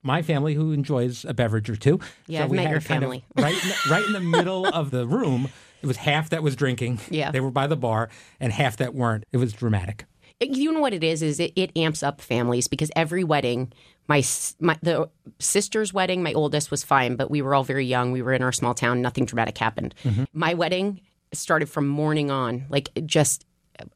my 0.06 0.22
family 0.22 0.54
who 0.54 0.72
enjoys 0.72 1.26
a 1.26 1.34
beverage 1.34 1.70
or 1.70 1.76
two. 1.76 2.00
Yeah, 2.28 2.40
so 2.40 2.44
I've 2.46 2.52
we 2.52 2.58
met 2.58 2.68
had 2.68 2.72
your 2.72 2.80
it 2.80 2.86
kind 2.86 3.04
of 3.04 3.10
family. 3.10 3.26
right, 3.38 3.54
in 3.54 3.70
the, 3.70 3.76
right 3.90 4.06
in 4.06 4.14
the 4.14 4.20
middle 4.20 4.66
of 4.74 4.92
the 4.92 5.08
room. 5.08 5.50
It 5.82 5.88
was 5.88 5.98
half 5.98 6.30
that 6.30 6.42
was 6.42 6.56
drinking. 6.56 7.00
Yeah. 7.10 7.32
they 7.32 7.40
were 7.40 7.52
by 7.52 7.68
the 7.68 7.76
bar, 7.76 8.10
and 8.40 8.54
half 8.54 8.78
that 8.78 8.94
weren't. 8.94 9.26
It 9.32 9.38
was 9.38 9.54
dramatic. 9.54 10.06
you 10.40 10.72
know 10.72 10.80
what 10.80 10.94
it 10.94 11.04
is 11.04 11.22
is 11.22 11.40
it, 11.40 11.54
it 11.56 11.72
amps 11.76 12.04
up 12.04 12.22
families 12.22 12.68
because 12.68 12.92
every 12.96 13.24
wedding 13.24 13.72
my, 14.08 14.24
my 14.60 14.78
the 14.84 15.10
sister's 15.40 15.94
wedding 15.94 16.22
my 16.22 16.34
oldest 16.34 16.70
was 16.70 16.84
fine 16.84 17.16
but 17.16 17.32
we 17.32 17.42
were 17.42 17.56
all 17.56 17.64
very 17.64 17.86
young 17.86 18.12
we 18.12 18.22
were 18.22 18.34
in 18.34 18.44
our 18.44 18.52
small 18.52 18.74
town 18.74 19.02
nothing 19.02 19.26
dramatic 19.26 19.58
happened 19.58 19.96
mm-hmm. 20.04 20.26
my 20.34 20.54
wedding 20.54 21.00
started 21.34 21.70
from 21.70 21.88
morning 21.88 22.30
on 22.30 22.66
like 22.70 22.90
just 23.06 23.46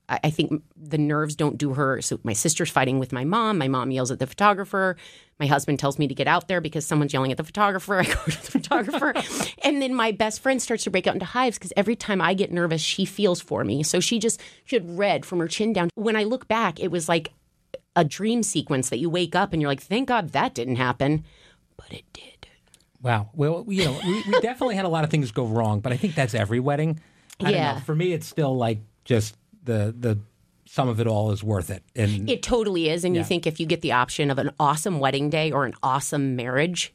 I 0.07 0.19
I 0.25 0.29
think 0.29 0.63
the 0.75 0.97
nerves 0.97 1.35
don't 1.35 1.57
do 1.57 1.73
her. 1.73 2.01
So 2.01 2.19
my 2.23 2.33
sister's 2.33 2.69
fighting 2.69 2.99
with 2.99 3.11
my 3.11 3.23
mom. 3.23 3.57
My 3.57 3.67
mom 3.67 3.91
yells 3.91 4.11
at 4.11 4.19
the 4.19 4.27
photographer. 4.27 4.97
My 5.39 5.45
husband 5.45 5.79
tells 5.79 5.97
me 5.97 6.07
to 6.07 6.13
get 6.13 6.27
out 6.27 6.47
there 6.47 6.59
because 6.61 6.85
someone's 6.85 7.13
yelling 7.13 7.31
at 7.31 7.37
the 7.37 7.43
photographer. 7.43 7.95
I 7.99 8.03
go 8.03 8.13
to 8.13 8.25
the 8.25 8.51
photographer. 8.51 9.13
and 9.63 9.81
then 9.81 9.93
my 9.95 10.11
best 10.11 10.41
friend 10.41 10.61
starts 10.61 10.83
to 10.83 10.89
break 10.91 11.07
out 11.07 11.13
into 11.13 11.25
hives 11.25 11.57
because 11.57 11.73
every 11.77 11.95
time 11.95 12.21
I 12.21 12.33
get 12.33 12.51
nervous, 12.51 12.81
she 12.81 13.05
feels 13.05 13.39
for 13.41 13.63
me. 13.63 13.83
So 13.83 13.99
she 13.99 14.19
just, 14.19 14.41
she 14.65 14.75
had 14.75 14.97
red 14.97 15.25
from 15.25 15.39
her 15.39 15.47
chin 15.47 15.71
down. 15.73 15.89
When 15.95 16.15
I 16.15 16.23
look 16.25 16.47
back, 16.47 16.79
it 16.79 16.91
was 16.91 17.07
like 17.07 17.31
a 17.95 18.03
dream 18.03 18.43
sequence 18.43 18.89
that 18.89 18.99
you 18.99 19.09
wake 19.09 19.35
up 19.35 19.53
and 19.53 19.61
you're 19.61 19.71
like, 19.71 19.81
thank 19.81 20.07
God 20.09 20.29
that 20.31 20.53
didn't 20.53 20.75
happen. 20.75 21.23
But 21.77 21.91
it 21.93 22.03
did. 22.13 22.23
Wow. 23.01 23.29
Well, 23.33 23.63
you 23.69 23.85
know, 23.85 23.97
we, 24.05 24.23
we 24.27 24.39
definitely 24.41 24.75
had 24.75 24.83
a 24.83 24.89
lot 24.89 25.05
of 25.05 25.09
things 25.09 25.31
go 25.31 25.45
wrong, 25.45 25.79
but 25.79 25.93
I 25.93 25.97
think 25.97 26.15
that's 26.15 26.33
every 26.33 26.59
wedding. 26.59 26.99
I 27.39 27.43
don't 27.45 27.53
Yeah. 27.53 27.73
know. 27.75 27.79
For 27.79 27.95
me, 27.95 28.11
it's 28.11 28.27
still 28.27 28.57
like 28.57 28.79
just 29.05 29.37
the 29.69 29.95
the 29.97 30.19
sum 30.65 30.87
of 30.87 30.99
it 30.99 31.07
all 31.07 31.31
is 31.31 31.43
worth 31.43 31.69
it. 31.71 31.83
And 31.95 32.29
It 32.29 32.43
totally 32.43 32.89
is. 32.89 33.03
And 33.03 33.15
you 33.15 33.23
think 33.23 33.47
if 33.47 33.59
you 33.59 33.65
get 33.65 33.81
the 33.81 33.93
option 33.93 34.29
of 34.29 34.37
an 34.37 34.51
awesome 34.59 34.99
wedding 34.99 35.29
day 35.31 35.51
or 35.51 35.65
an 35.65 35.73
awesome 35.81 36.35
marriage, 36.35 36.93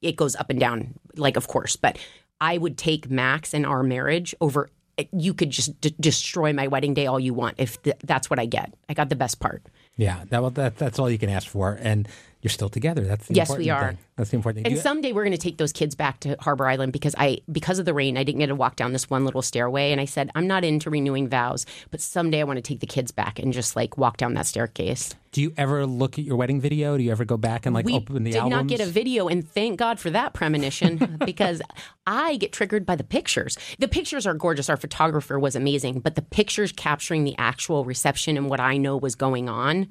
it 0.00 0.14
goes 0.14 0.36
up 0.36 0.48
and 0.50 0.60
down, 0.60 0.94
like, 1.16 1.36
of 1.36 1.48
course. 1.48 1.74
But 1.74 1.98
I 2.40 2.56
would 2.56 2.78
take 2.78 3.10
Max 3.10 3.52
and 3.52 3.66
our 3.66 3.82
marriage 3.82 4.32
over. 4.40 4.70
You 5.12 5.34
could 5.34 5.50
just 5.50 5.80
d- 5.80 5.94
destroy 5.98 6.52
my 6.52 6.68
wedding 6.68 6.94
day 6.94 7.06
all 7.06 7.18
you 7.20 7.34
want 7.34 7.56
if 7.58 7.82
th- 7.82 7.96
that's 8.04 8.30
what 8.30 8.38
I 8.38 8.46
get. 8.46 8.74
I 8.88 8.94
got 8.94 9.08
the 9.08 9.16
best 9.16 9.40
part. 9.40 9.62
yeah, 9.96 10.22
that, 10.30 10.40
well, 10.40 10.50
that 10.52 10.76
that's 10.76 10.98
all 11.00 11.10
you 11.10 11.18
can 11.18 11.30
ask 11.30 11.48
for, 11.48 11.78
and 11.80 12.06
you're 12.40 12.50
still 12.50 12.68
together. 12.68 13.02
That's 13.02 13.26
the 13.26 13.34
Yes, 13.34 13.48
important 13.48 13.66
we 13.66 13.70
are. 13.70 13.88
Thing. 13.88 13.98
That's 14.16 14.30
the 14.30 14.36
important 14.36 14.64
thing. 14.64 14.72
And 14.72 14.82
someday 14.82 15.12
we're 15.12 15.24
going 15.24 15.32
to 15.32 15.38
take 15.38 15.58
those 15.58 15.72
kids 15.72 15.94
back 15.94 16.20
to 16.20 16.36
Harbour 16.40 16.66
Island 16.68 16.92
because 16.92 17.14
I, 17.18 17.38
because 17.50 17.78
of 17.78 17.84
the 17.84 17.94
rain, 17.94 18.16
I 18.16 18.24
didn't 18.24 18.40
get 18.40 18.46
to 18.46 18.54
walk 18.54 18.76
down 18.76 18.92
this 18.92 19.08
one 19.10 19.24
little 19.24 19.42
stairway. 19.42 19.92
And 19.92 20.00
I 20.00 20.04
said, 20.04 20.30
I'm 20.34 20.46
not 20.46 20.64
into 20.64 20.90
renewing 20.90 21.28
vows, 21.28 21.66
but 21.90 22.00
someday 22.00 22.40
I 22.40 22.44
want 22.44 22.56
to 22.58 22.62
take 22.62 22.80
the 22.80 22.86
kids 22.86 23.10
back 23.12 23.38
and 23.38 23.52
just 23.52 23.76
like 23.76 23.96
walk 23.98 24.16
down 24.16 24.34
that 24.34 24.46
staircase. 24.46 25.14
do 25.32 25.42
you 25.42 25.52
ever 25.56 25.86
look 25.86 26.18
at 26.18 26.24
your 26.24 26.36
wedding 26.36 26.60
video? 26.60 26.96
Do 26.96 27.02
you 27.02 27.10
ever 27.10 27.24
go 27.24 27.36
back 27.36 27.66
and 27.66 27.74
like 27.74 27.84
we 27.86 27.94
open 27.94 28.24
the 28.24 28.32
did 28.32 28.38
albums? 28.38 28.50
not 28.50 28.66
get 28.66 28.80
a 28.80 28.86
video, 28.90 29.28
and 29.28 29.48
thank 29.48 29.78
God 29.78 30.00
for 30.00 30.10
that 30.10 30.32
premonition 30.32 31.18
because 31.24 31.60
I 32.06 32.36
get 32.36 32.52
triggered 32.52 32.86
by 32.86 32.96
the 32.96 33.04
pictures. 33.04 33.58
The 33.78 33.88
pictures 33.88 34.26
are 34.26 34.34
gorgeous. 34.34 34.70
Our 34.70 34.76
photographer 34.76 35.38
was 35.38 35.54
amazing, 35.54 36.00
but 36.00 36.14
the 36.14 36.22
pictures 36.22 36.72
capturing 36.72 37.24
the 37.24 37.34
actual 37.38 37.84
reception 37.84 38.36
and 38.36 38.48
what 38.48 38.58
I 38.60 38.78
know 38.78 38.96
was 38.96 39.14
going 39.14 39.48
on, 39.48 39.88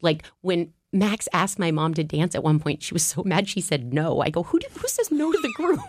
like 0.00 0.24
when. 0.40 0.72
Max 0.92 1.26
asked 1.32 1.58
my 1.58 1.70
mom 1.70 1.94
to 1.94 2.04
dance 2.04 2.34
at 2.34 2.42
one 2.42 2.58
point. 2.60 2.82
She 2.82 2.94
was 2.94 3.02
so 3.02 3.22
mad. 3.26 3.48
She 3.48 3.60
said 3.60 3.92
no. 3.94 4.20
I 4.20 4.30
go, 4.30 4.42
who, 4.42 4.58
did, 4.58 4.70
who 4.72 4.88
says 4.88 5.10
no 5.10 5.32
to 5.32 5.38
the 5.38 5.52
group? 5.56 5.80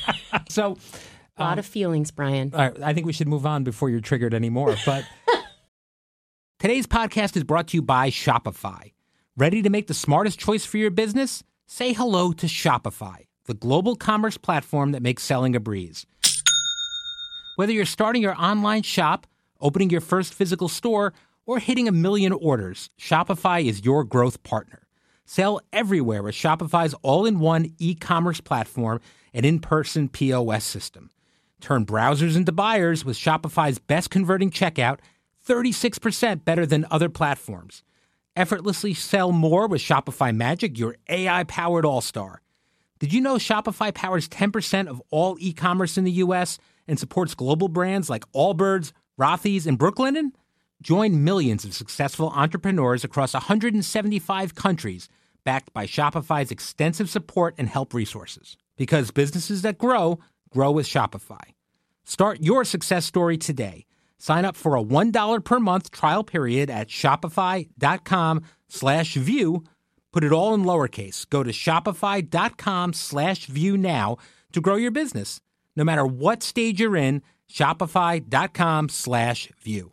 so 0.48 0.78
A 1.36 1.42
lot 1.42 1.52
um, 1.54 1.58
of 1.58 1.66
feelings, 1.66 2.10
Brian. 2.10 2.52
All 2.54 2.60
right, 2.60 2.82
I 2.82 2.94
think 2.94 3.06
we 3.06 3.12
should 3.12 3.28
move 3.28 3.46
on 3.46 3.64
before 3.64 3.90
you're 3.90 4.00
triggered 4.00 4.34
anymore. 4.34 4.76
But 4.86 5.04
today's 6.58 6.86
podcast 6.86 7.36
is 7.36 7.44
brought 7.44 7.68
to 7.68 7.76
you 7.76 7.82
by 7.82 8.10
Shopify. 8.10 8.92
Ready 9.36 9.62
to 9.62 9.70
make 9.70 9.86
the 9.86 9.94
smartest 9.94 10.38
choice 10.38 10.64
for 10.64 10.76
your 10.76 10.90
business? 10.90 11.42
Say 11.66 11.94
hello 11.94 12.32
to 12.32 12.46
Shopify, 12.46 13.26
the 13.46 13.54
global 13.54 13.96
commerce 13.96 14.36
platform 14.36 14.92
that 14.92 15.02
makes 15.02 15.22
selling 15.22 15.56
a 15.56 15.60
breeze. 15.60 16.04
Whether 17.56 17.72
you're 17.72 17.86
starting 17.86 18.22
your 18.22 18.38
online 18.40 18.82
shop, 18.82 19.26
opening 19.60 19.90
your 19.90 20.00
first 20.02 20.34
physical 20.34 20.68
store, 20.68 21.14
or 21.46 21.58
hitting 21.58 21.88
a 21.88 21.92
million 21.92 22.32
orders, 22.32 22.90
Shopify 22.98 23.64
is 23.64 23.84
your 23.84 24.04
growth 24.04 24.42
partner. 24.42 24.86
Sell 25.24 25.60
everywhere 25.72 26.22
with 26.22 26.34
Shopify's 26.34 26.94
all 27.02 27.26
in 27.26 27.38
one 27.40 27.74
e 27.78 27.94
commerce 27.94 28.40
platform 28.40 29.00
and 29.32 29.46
in 29.46 29.58
person 29.60 30.08
POS 30.08 30.64
system. 30.64 31.10
Turn 31.60 31.86
browsers 31.86 32.36
into 32.36 32.52
buyers 32.52 33.04
with 33.04 33.16
Shopify's 33.16 33.78
best 33.78 34.10
converting 34.10 34.50
checkout, 34.50 34.98
36% 35.46 36.44
better 36.44 36.66
than 36.66 36.86
other 36.90 37.08
platforms. 37.08 37.82
Effortlessly 38.34 38.94
sell 38.94 39.32
more 39.32 39.68
with 39.68 39.80
Shopify 39.80 40.34
Magic, 40.34 40.78
your 40.78 40.96
AI 41.08 41.44
powered 41.44 41.84
all 41.84 42.00
star. 42.00 42.42
Did 42.98 43.12
you 43.12 43.20
know 43.20 43.36
Shopify 43.36 43.92
powers 43.92 44.28
10% 44.28 44.86
of 44.86 45.02
all 45.10 45.36
e 45.40 45.52
commerce 45.52 45.96
in 45.98 46.04
the 46.04 46.12
US 46.12 46.58
and 46.86 46.98
supports 46.98 47.34
global 47.34 47.68
brands 47.68 48.08
like 48.10 48.30
Allbirds, 48.32 48.92
Rothy's, 49.18 49.66
and 49.66 49.78
Brooklinen? 49.78 50.32
Join 50.82 51.22
millions 51.22 51.64
of 51.64 51.74
successful 51.74 52.30
entrepreneurs 52.30 53.04
across 53.04 53.34
175 53.34 54.56
countries 54.56 55.08
backed 55.44 55.72
by 55.72 55.86
Shopify's 55.86 56.50
extensive 56.50 57.08
support 57.08 57.54
and 57.56 57.68
help 57.68 57.94
resources. 57.94 58.56
Because 58.76 59.12
businesses 59.12 59.62
that 59.62 59.78
grow, 59.78 60.18
grow 60.50 60.72
with 60.72 60.86
Shopify. 60.86 61.54
Start 62.02 62.40
your 62.42 62.64
success 62.64 63.06
story 63.06 63.38
today. 63.38 63.86
Sign 64.18 64.44
up 64.44 64.56
for 64.56 64.74
a 64.74 64.82
$1 64.82 65.44
per 65.44 65.60
month 65.60 65.92
trial 65.92 66.24
period 66.24 66.68
at 66.68 66.88
shopify.com 66.88 68.42
slash 68.68 69.14
view. 69.14 69.62
Put 70.12 70.24
it 70.24 70.32
all 70.32 70.52
in 70.52 70.64
lowercase. 70.64 71.28
Go 71.30 71.44
to 71.44 71.52
shopify.com 71.52 72.92
slash 72.92 73.46
view 73.46 73.76
now 73.76 74.16
to 74.52 74.60
grow 74.60 74.74
your 74.74 74.90
business. 74.90 75.40
No 75.76 75.84
matter 75.84 76.04
what 76.04 76.42
stage 76.42 76.80
you're 76.80 76.96
in, 76.96 77.22
shopify.com 77.48 78.88
slash 78.88 79.48
view. 79.60 79.92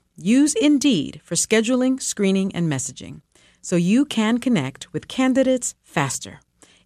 Use 0.23 0.53
Indeed 0.53 1.21
for 1.23 1.35
scheduling, 1.35 2.01
screening, 2.01 2.53
and 2.55 2.71
messaging 2.71 3.21
so 3.61 3.75
you 3.75 4.05
can 4.05 4.39
connect 4.39 4.91
with 4.91 5.07
candidates 5.07 5.75
faster. 5.83 6.39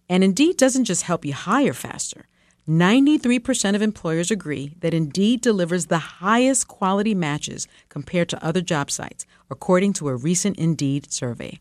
And 0.08 0.22
Indeed 0.22 0.56
doesn't 0.56 0.84
just 0.84 1.02
help 1.02 1.24
you 1.24 1.32
hire 1.32 1.72
faster. 1.72 2.28
93% 2.68 3.74
of 3.74 3.82
employers 3.82 4.30
agree 4.30 4.74
that 4.80 4.94
Indeed 4.94 5.40
delivers 5.40 5.86
the 5.86 5.98
highest 5.98 6.68
quality 6.68 7.14
matches 7.14 7.68
compared 7.88 8.28
to 8.28 8.44
other 8.44 8.60
job 8.60 8.90
sites, 8.90 9.24
according 9.50 9.92
to 9.94 10.08
a 10.08 10.16
recent 10.16 10.58
Indeed 10.58 11.12
survey. 11.12 11.60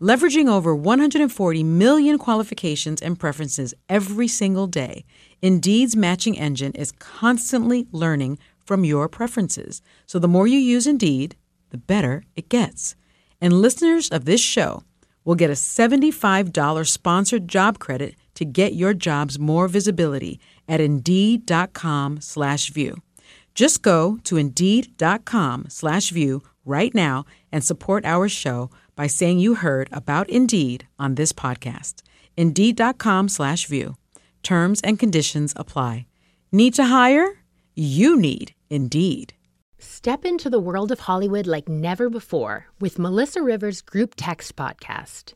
Leveraging 0.00 0.48
over 0.48 0.74
140 0.74 1.64
million 1.64 2.18
qualifications 2.18 3.02
and 3.02 3.18
preferences 3.18 3.74
every 3.88 4.28
single 4.28 4.68
day, 4.68 5.04
Indeed's 5.42 5.96
matching 5.96 6.38
engine 6.38 6.72
is 6.72 6.92
constantly 6.92 7.86
learning 7.90 8.38
from 8.68 8.84
your 8.84 9.08
preferences. 9.08 9.80
So 10.04 10.18
the 10.18 10.28
more 10.28 10.46
you 10.46 10.58
use 10.58 10.86
Indeed, 10.86 11.36
the 11.70 11.78
better 11.78 12.22
it 12.36 12.50
gets. 12.50 12.94
And 13.40 13.62
listeners 13.62 14.10
of 14.10 14.26
this 14.26 14.42
show 14.42 14.84
will 15.24 15.36
get 15.36 15.50
a 15.50 15.54
$75 15.54 16.86
sponsored 16.86 17.48
job 17.48 17.78
credit 17.78 18.14
to 18.34 18.44
get 18.44 18.74
your 18.74 18.92
jobs 18.92 19.38
more 19.38 19.68
visibility 19.68 20.38
at 20.68 20.82
Indeed.com 20.82 22.20
slash 22.20 22.70
view. 22.70 22.96
Just 23.54 23.80
go 23.82 24.18
to 24.24 24.36
Indeed.com 24.36 25.66
slash 25.68 26.10
view 26.10 26.42
right 26.66 26.94
now 26.94 27.24
and 27.50 27.64
support 27.64 28.04
our 28.04 28.28
show 28.28 28.70
by 28.94 29.06
saying 29.06 29.38
you 29.38 29.54
heard 29.54 29.88
about 29.92 30.28
Indeed 30.28 30.86
on 30.98 31.14
this 31.14 31.32
podcast. 31.32 32.02
Indeed.com 32.36 33.28
slash 33.28 33.66
view. 33.66 33.96
Terms 34.42 34.80
and 34.82 34.98
conditions 34.98 35.54
apply. 35.56 36.06
Need 36.52 36.74
to 36.74 36.84
hire? 36.84 37.38
You 37.80 38.16
need 38.16 38.54
Indeed. 38.68 39.34
Step 39.78 40.24
into 40.24 40.50
the 40.50 40.58
world 40.58 40.90
of 40.90 40.98
Hollywood 40.98 41.46
like 41.46 41.68
never 41.68 42.10
before 42.10 42.66
with 42.80 42.98
Melissa 42.98 43.40
Rivers' 43.40 43.82
Group 43.82 44.14
Text 44.16 44.56
podcast. 44.56 45.34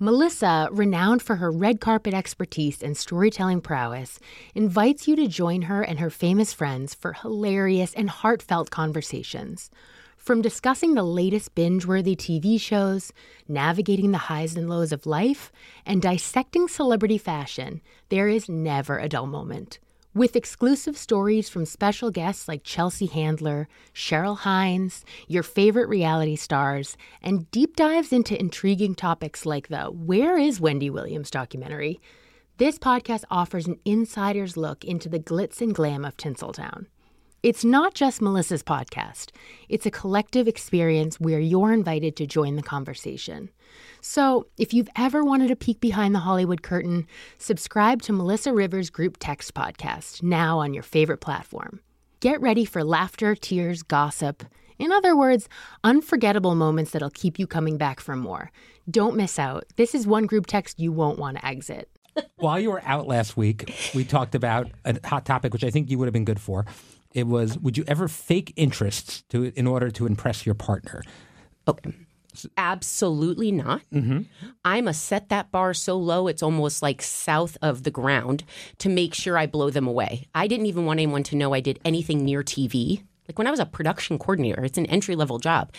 Melissa, 0.00 0.68
renowned 0.72 1.22
for 1.22 1.36
her 1.36 1.52
red 1.52 1.80
carpet 1.80 2.12
expertise 2.12 2.82
and 2.82 2.96
storytelling 2.96 3.60
prowess, 3.60 4.18
invites 4.56 5.06
you 5.06 5.14
to 5.14 5.28
join 5.28 5.62
her 5.62 5.82
and 5.82 6.00
her 6.00 6.10
famous 6.10 6.52
friends 6.52 6.94
for 6.94 7.12
hilarious 7.12 7.94
and 7.94 8.10
heartfelt 8.10 8.72
conversations. 8.72 9.70
From 10.16 10.42
discussing 10.42 10.94
the 10.94 11.04
latest 11.04 11.54
binge 11.54 11.86
worthy 11.86 12.16
TV 12.16 12.60
shows, 12.60 13.12
navigating 13.46 14.10
the 14.10 14.18
highs 14.26 14.56
and 14.56 14.68
lows 14.68 14.90
of 14.90 15.06
life, 15.06 15.52
and 15.86 16.02
dissecting 16.02 16.66
celebrity 16.66 17.18
fashion, 17.18 17.80
there 18.08 18.26
is 18.26 18.48
never 18.48 18.98
a 18.98 19.08
dull 19.08 19.28
moment. 19.28 19.78
With 20.16 20.36
exclusive 20.36 20.96
stories 20.96 21.48
from 21.48 21.64
special 21.64 22.12
guests 22.12 22.46
like 22.46 22.62
Chelsea 22.62 23.06
Handler, 23.06 23.66
Cheryl 23.92 24.38
Hines, 24.38 25.04
your 25.26 25.42
favorite 25.42 25.88
reality 25.88 26.36
stars, 26.36 26.96
and 27.20 27.50
deep 27.50 27.74
dives 27.74 28.12
into 28.12 28.38
intriguing 28.38 28.94
topics 28.94 29.44
like 29.44 29.66
the 29.66 29.86
Where 29.86 30.38
is 30.38 30.60
Wendy 30.60 30.88
Williams 30.88 31.32
documentary, 31.32 32.00
this 32.58 32.78
podcast 32.78 33.24
offers 33.28 33.66
an 33.66 33.80
insider's 33.84 34.56
look 34.56 34.84
into 34.84 35.08
the 35.08 35.18
glitz 35.18 35.60
and 35.60 35.74
glam 35.74 36.04
of 36.04 36.16
Tinseltown. 36.16 36.86
It's 37.42 37.64
not 37.64 37.94
just 37.94 38.22
Melissa's 38.22 38.62
podcast, 38.62 39.32
it's 39.68 39.84
a 39.84 39.90
collective 39.90 40.46
experience 40.46 41.18
where 41.18 41.40
you're 41.40 41.72
invited 41.72 42.14
to 42.16 42.26
join 42.28 42.54
the 42.54 42.62
conversation. 42.62 43.50
So, 44.06 44.48
if 44.58 44.74
you've 44.74 44.90
ever 44.96 45.24
wanted 45.24 45.50
a 45.50 45.56
peek 45.56 45.80
behind 45.80 46.14
the 46.14 46.18
Hollywood 46.18 46.60
curtain, 46.60 47.06
subscribe 47.38 48.02
to 48.02 48.12
Melissa 48.12 48.52
Rivers' 48.52 48.90
Group 48.90 49.16
Text 49.18 49.54
podcast 49.54 50.22
now 50.22 50.58
on 50.58 50.74
your 50.74 50.82
favorite 50.82 51.22
platform. 51.22 51.80
Get 52.20 52.38
ready 52.42 52.66
for 52.66 52.84
laughter, 52.84 53.34
tears, 53.34 53.82
gossip. 53.82 54.44
In 54.78 54.92
other 54.92 55.16
words, 55.16 55.48
unforgettable 55.84 56.54
moments 56.54 56.90
that'll 56.90 57.08
keep 57.08 57.38
you 57.38 57.46
coming 57.46 57.78
back 57.78 57.98
for 57.98 58.14
more. 58.14 58.50
Don't 58.90 59.16
miss 59.16 59.38
out. 59.38 59.64
This 59.76 59.94
is 59.94 60.06
one 60.06 60.26
group 60.26 60.44
text 60.44 60.78
you 60.78 60.92
won't 60.92 61.18
want 61.18 61.38
to 61.38 61.46
exit. 61.46 61.88
While 62.36 62.60
you 62.60 62.72
were 62.72 62.82
out 62.84 63.06
last 63.06 63.38
week, 63.38 63.74
we 63.94 64.04
talked 64.04 64.34
about 64.34 64.70
a 64.84 64.98
hot 65.02 65.24
topic, 65.24 65.54
which 65.54 65.64
I 65.64 65.70
think 65.70 65.90
you 65.90 65.96
would 65.96 66.08
have 66.08 66.12
been 66.12 66.26
good 66.26 66.40
for. 66.40 66.66
It 67.14 67.26
was, 67.26 67.58
would 67.58 67.78
you 67.78 67.84
ever 67.88 68.08
fake 68.08 68.52
interests 68.54 69.22
to 69.30 69.44
in 69.56 69.66
order 69.66 69.90
to 69.92 70.04
impress 70.04 70.44
your 70.44 70.54
partner? 70.54 71.02
Okay. 71.66 72.03
Absolutely 72.56 73.52
not. 73.52 73.82
Mm-hmm. 73.92 74.22
I 74.64 74.80
must 74.80 75.04
set 75.04 75.28
that 75.28 75.50
bar 75.50 75.74
so 75.74 75.96
low 75.96 76.26
it's 76.26 76.42
almost 76.42 76.82
like 76.82 77.02
south 77.02 77.56
of 77.62 77.82
the 77.82 77.90
ground 77.90 78.44
to 78.78 78.88
make 78.88 79.14
sure 79.14 79.38
I 79.38 79.46
blow 79.46 79.70
them 79.70 79.86
away. 79.86 80.28
I 80.34 80.46
didn't 80.46 80.66
even 80.66 80.86
want 80.86 81.00
anyone 81.00 81.22
to 81.24 81.36
know 81.36 81.54
I 81.54 81.60
did 81.60 81.80
anything 81.84 82.24
near 82.24 82.42
TV. 82.42 83.04
Like 83.28 83.38
when 83.38 83.46
I 83.46 83.50
was 83.50 83.60
a 83.60 83.66
production 83.66 84.18
coordinator, 84.18 84.64
it's 84.64 84.78
an 84.78 84.86
entry 84.86 85.16
level 85.16 85.38
job. 85.38 85.72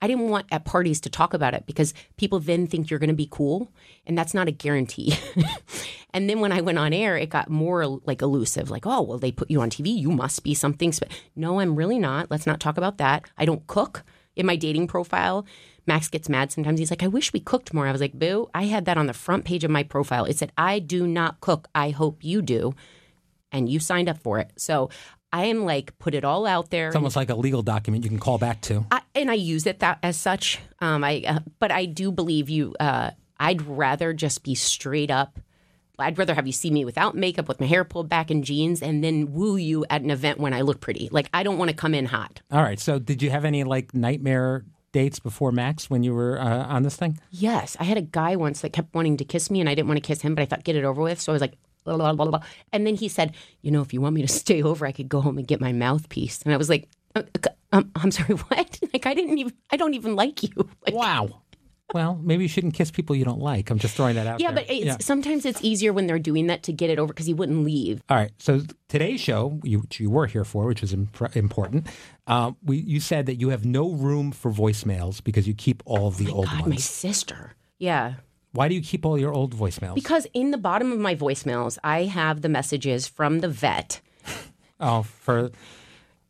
I 0.00 0.06
didn't 0.06 0.28
want 0.28 0.46
at 0.50 0.64
parties 0.64 1.00
to 1.02 1.10
talk 1.10 1.34
about 1.34 1.54
it 1.54 1.66
because 1.66 1.94
people 2.16 2.38
then 2.38 2.66
think 2.66 2.90
you're 2.90 2.98
going 3.00 3.08
to 3.08 3.14
be 3.14 3.28
cool, 3.30 3.72
and 4.06 4.16
that's 4.16 4.34
not 4.34 4.48
a 4.48 4.52
guarantee. 4.52 5.14
and 6.14 6.30
then 6.30 6.40
when 6.40 6.52
I 6.52 6.60
went 6.60 6.78
on 6.78 6.92
air, 6.92 7.16
it 7.16 7.30
got 7.30 7.50
more 7.50 7.86
like 7.86 8.22
elusive. 8.22 8.70
Like, 8.70 8.86
oh, 8.86 9.02
well, 9.02 9.18
they 9.18 9.32
put 9.32 9.50
you 9.50 9.60
on 9.60 9.70
TV, 9.70 9.96
you 9.96 10.10
must 10.10 10.44
be 10.44 10.54
something. 10.54 10.92
Spe-. 10.92 11.10
No, 11.34 11.60
I'm 11.60 11.76
really 11.76 11.98
not. 11.98 12.30
Let's 12.30 12.46
not 12.46 12.60
talk 12.60 12.76
about 12.76 12.98
that. 12.98 13.28
I 13.36 13.44
don't 13.44 13.66
cook 13.66 14.04
in 14.36 14.46
my 14.46 14.56
dating 14.56 14.86
profile. 14.86 15.44
Max 15.86 16.08
gets 16.08 16.28
mad 16.28 16.52
sometimes. 16.52 16.78
He's 16.78 16.90
like, 16.90 17.02
I 17.02 17.08
wish 17.08 17.32
we 17.32 17.40
cooked 17.40 17.74
more. 17.74 17.86
I 17.86 17.92
was 17.92 18.00
like, 18.00 18.18
boo, 18.18 18.48
I 18.54 18.64
had 18.64 18.84
that 18.84 18.98
on 18.98 19.06
the 19.06 19.12
front 19.12 19.44
page 19.44 19.64
of 19.64 19.70
my 19.70 19.82
profile. 19.82 20.24
It 20.24 20.38
said, 20.38 20.52
I 20.56 20.78
do 20.78 21.06
not 21.06 21.40
cook. 21.40 21.68
I 21.74 21.90
hope 21.90 22.24
you 22.24 22.42
do. 22.42 22.74
And 23.50 23.68
you 23.68 23.80
signed 23.80 24.08
up 24.08 24.18
for 24.18 24.38
it. 24.38 24.50
So 24.56 24.90
I 25.32 25.46
am 25.46 25.64
like, 25.64 25.98
put 25.98 26.14
it 26.14 26.24
all 26.24 26.46
out 26.46 26.70
there. 26.70 26.88
It's 26.88 26.96
almost 26.96 27.16
like 27.16 27.30
a 27.30 27.34
legal 27.34 27.62
document 27.62 28.04
you 28.04 28.10
can 28.10 28.18
call 28.18 28.38
back 28.38 28.60
to. 28.62 28.86
I, 28.90 29.00
and 29.14 29.30
I 29.30 29.34
use 29.34 29.66
it 29.66 29.80
that 29.80 29.98
as 30.02 30.16
such. 30.16 30.58
Um, 30.80 31.02
I, 31.02 31.24
uh, 31.26 31.38
but 31.58 31.70
I 31.70 31.86
do 31.86 32.12
believe 32.12 32.48
you. 32.48 32.74
Uh, 32.78 33.10
I'd 33.40 33.62
rather 33.62 34.12
just 34.12 34.44
be 34.44 34.54
straight 34.54 35.10
up. 35.10 35.38
I'd 35.98 36.18
rather 36.18 36.34
have 36.34 36.46
you 36.46 36.52
see 36.52 36.70
me 36.70 36.84
without 36.84 37.16
makeup, 37.16 37.48
with 37.48 37.60
my 37.60 37.66
hair 37.66 37.84
pulled 37.84 38.08
back 38.08 38.30
in 38.30 38.42
jeans, 38.42 38.82
and 38.82 39.04
then 39.04 39.32
woo 39.32 39.56
you 39.56 39.84
at 39.88 40.02
an 40.02 40.10
event 40.10 40.38
when 40.38 40.52
I 40.52 40.62
look 40.62 40.80
pretty. 40.80 41.08
Like 41.12 41.28
I 41.32 41.42
don't 41.42 41.58
want 41.58 41.70
to 41.70 41.76
come 41.76 41.94
in 41.94 42.06
hot. 42.06 42.40
All 42.50 42.62
right. 42.62 42.80
So, 42.80 42.98
did 42.98 43.22
you 43.22 43.30
have 43.30 43.44
any 43.44 43.62
like 43.64 43.94
nightmare 43.94 44.64
dates 44.92 45.18
before 45.18 45.52
Max 45.52 45.90
when 45.90 46.02
you 46.02 46.14
were 46.14 46.40
uh, 46.40 46.64
on 46.66 46.82
this 46.82 46.96
thing? 46.96 47.18
Yes, 47.30 47.76
I 47.80 47.84
had 47.84 47.96
a 47.98 48.02
guy 48.02 48.36
once 48.36 48.60
that 48.60 48.72
kept 48.72 48.94
wanting 48.94 49.16
to 49.18 49.24
kiss 49.24 49.50
me, 49.50 49.60
and 49.60 49.68
I 49.68 49.74
didn't 49.74 49.88
want 49.88 49.96
to 49.98 50.06
kiss 50.06 50.22
him, 50.22 50.34
but 50.34 50.42
I 50.42 50.46
thought 50.46 50.64
get 50.64 50.76
it 50.76 50.84
over 50.84 51.02
with. 51.02 51.20
So 51.20 51.32
I 51.32 51.34
was 51.34 51.40
like, 51.42 51.54
blah, 51.84 51.96
blah, 51.96 52.12
blah, 52.12 52.26
blah. 52.26 52.40
and 52.72 52.86
then 52.86 52.94
he 52.94 53.08
said, 53.08 53.34
you 53.62 53.70
know, 53.70 53.82
if 53.82 53.92
you 53.92 54.00
want 54.00 54.14
me 54.14 54.22
to 54.22 54.28
stay 54.42 54.62
over, 54.62 54.86
I 54.86 54.92
could 54.92 55.08
go 55.08 55.20
home 55.20 55.38
and 55.38 55.46
get 55.46 55.60
my 55.60 55.72
mouthpiece. 55.72 56.42
And 56.42 56.54
I 56.54 56.56
was 56.56 56.68
like, 56.68 56.88
uh, 57.14 57.22
um, 57.72 57.90
I'm 57.96 58.10
sorry, 58.10 58.34
what? 58.48 58.78
Like 58.92 59.06
I 59.06 59.14
didn't 59.14 59.38
even, 59.38 59.54
I 59.70 59.76
don't 59.76 59.94
even 59.94 60.16
like 60.16 60.42
you. 60.42 60.50
Like, 60.86 60.94
Wow. 60.94 61.41
Well, 61.92 62.18
maybe 62.22 62.44
you 62.44 62.48
shouldn't 62.48 62.74
kiss 62.74 62.90
people 62.90 63.14
you 63.14 63.24
don't 63.24 63.40
like. 63.40 63.70
I'm 63.70 63.78
just 63.78 63.94
throwing 63.96 64.14
that 64.16 64.26
out 64.26 64.40
Yeah, 64.40 64.52
there. 64.52 64.64
but 64.66 64.74
it's, 64.74 65.04
sometimes 65.04 65.44
it's 65.44 65.62
easier 65.62 65.92
when 65.92 66.06
they're 66.06 66.18
doing 66.18 66.46
that 66.46 66.62
to 66.64 66.72
get 66.72 66.88
it 66.90 66.98
over 66.98 67.12
because 67.12 67.26
he 67.26 67.34
wouldn't 67.34 67.64
leave. 67.64 68.02
All 68.08 68.16
right. 68.16 68.30
So 68.38 68.62
today's 68.88 69.20
show, 69.20 69.60
you, 69.62 69.80
which 69.80 70.00
you 70.00 70.08
were 70.10 70.26
here 70.26 70.44
for, 70.44 70.64
which 70.66 70.82
is 70.82 70.92
imp- 70.92 71.36
important, 71.36 71.86
uh, 72.26 72.52
we, 72.64 72.78
you 72.78 72.98
said 73.00 73.26
that 73.26 73.36
you 73.36 73.50
have 73.50 73.64
no 73.66 73.90
room 73.90 74.32
for 74.32 74.50
voicemails 74.50 75.22
because 75.22 75.46
you 75.46 75.54
keep 75.54 75.82
all 75.84 76.06
of 76.08 76.16
the 76.16 76.30
old 76.30 76.46
God, 76.46 76.66
my 76.66 76.76
sister. 76.76 77.52
Yeah. 77.78 78.14
Why 78.52 78.68
do 78.68 78.74
you 78.74 78.82
keep 78.82 79.04
all 79.06 79.18
your 79.18 79.32
old 79.32 79.54
voicemails? 79.56 79.94
Because 79.94 80.26
in 80.34 80.50
the 80.50 80.58
bottom 80.58 80.92
of 80.92 80.98
my 80.98 81.14
voicemails, 81.14 81.78
I 81.84 82.04
have 82.04 82.42
the 82.42 82.48
messages 82.48 83.06
from 83.08 83.40
the 83.40 83.48
vet 83.48 84.00
Oh, 84.80 85.02
for 85.02 85.50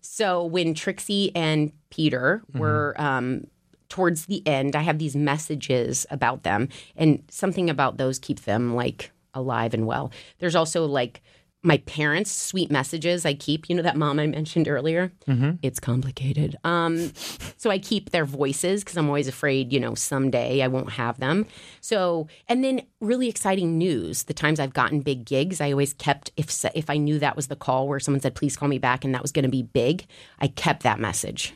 So 0.01 0.45
when 0.45 0.75
Trixie 0.75 1.31
and 1.35 1.73
Peter 1.91 2.43
were 2.55 2.95
um, 2.99 3.47
towards 3.93 4.25
the 4.25 4.43
end, 4.47 4.75
I 4.75 4.81
have 4.81 4.99
these 4.99 5.15
messages 5.15 6.07
about 6.11 6.45
them, 6.45 6.71
and 6.97 7.23
something 7.29 7.69
about 7.69 7.99
those 7.99 8.19
keep 8.19 8.41
them 8.41 8.75
like 8.75 9.11
alive 9.35 9.75
and 9.75 9.87
well. 9.87 10.11
There's 10.39 10.57
also 10.57 10.87
like 10.87 11.21
my 11.63 11.77
parents' 11.77 12.33
sweet 12.33 12.71
messages 12.71 13.27
I 13.27 13.35
keep. 13.35 13.69
You 13.69 13.77
know 13.77 13.83
that 13.83 13.99
mom 13.99 14.19
I 14.19 14.27
mentioned 14.27 14.67
earlier. 14.67 15.13
It's 15.61 15.79
complicated. 15.79 16.57
Um, 16.65 17.13
so 17.59 17.69
I 17.71 17.79
keep 17.79 18.11
their 18.11 18.25
voices 18.25 18.83
because 18.83 18.97
I'm 18.97 19.09
always 19.09 19.29
afraid, 19.29 19.75
you 19.75 19.79
know, 19.79 19.95
someday 19.95 20.63
I 20.63 20.69
won't 20.69 20.93
have 20.93 21.21
them. 21.21 21.45
So 21.83 22.29
and 22.49 22.65
then 22.65 22.81
really 23.01 23.29
exciting 23.29 23.77
news. 23.77 24.23
The 24.23 24.33
times 24.35 24.59
I've 24.59 24.73
gotten 24.73 25.01
big 25.03 25.27
gigs, 25.27 25.61
I 25.61 25.71
always 25.71 25.93
kept 25.93 26.33
if 26.39 26.65
if 26.75 26.89
I 26.89 26.97
knew 26.97 27.19
that 27.19 27.37
was 27.37 27.49
the 27.49 27.57
call 27.57 27.89
where 27.89 28.01
someone 28.01 28.23
said 28.23 28.35
please 28.35 28.57
call 28.57 28.69
me 28.69 28.79
back 28.79 29.05
and 29.05 29.15
that 29.15 29.21
was 29.21 29.33
going 29.33 29.45
to 29.45 29.51
be 29.51 29.63
big, 29.63 30.07
I 30.41 30.49
kept 30.49 30.83
that 30.83 30.99
message. 30.99 31.53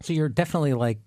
so 0.00 0.14
you're 0.14 0.30
definitely 0.30 0.72
like 0.72 0.98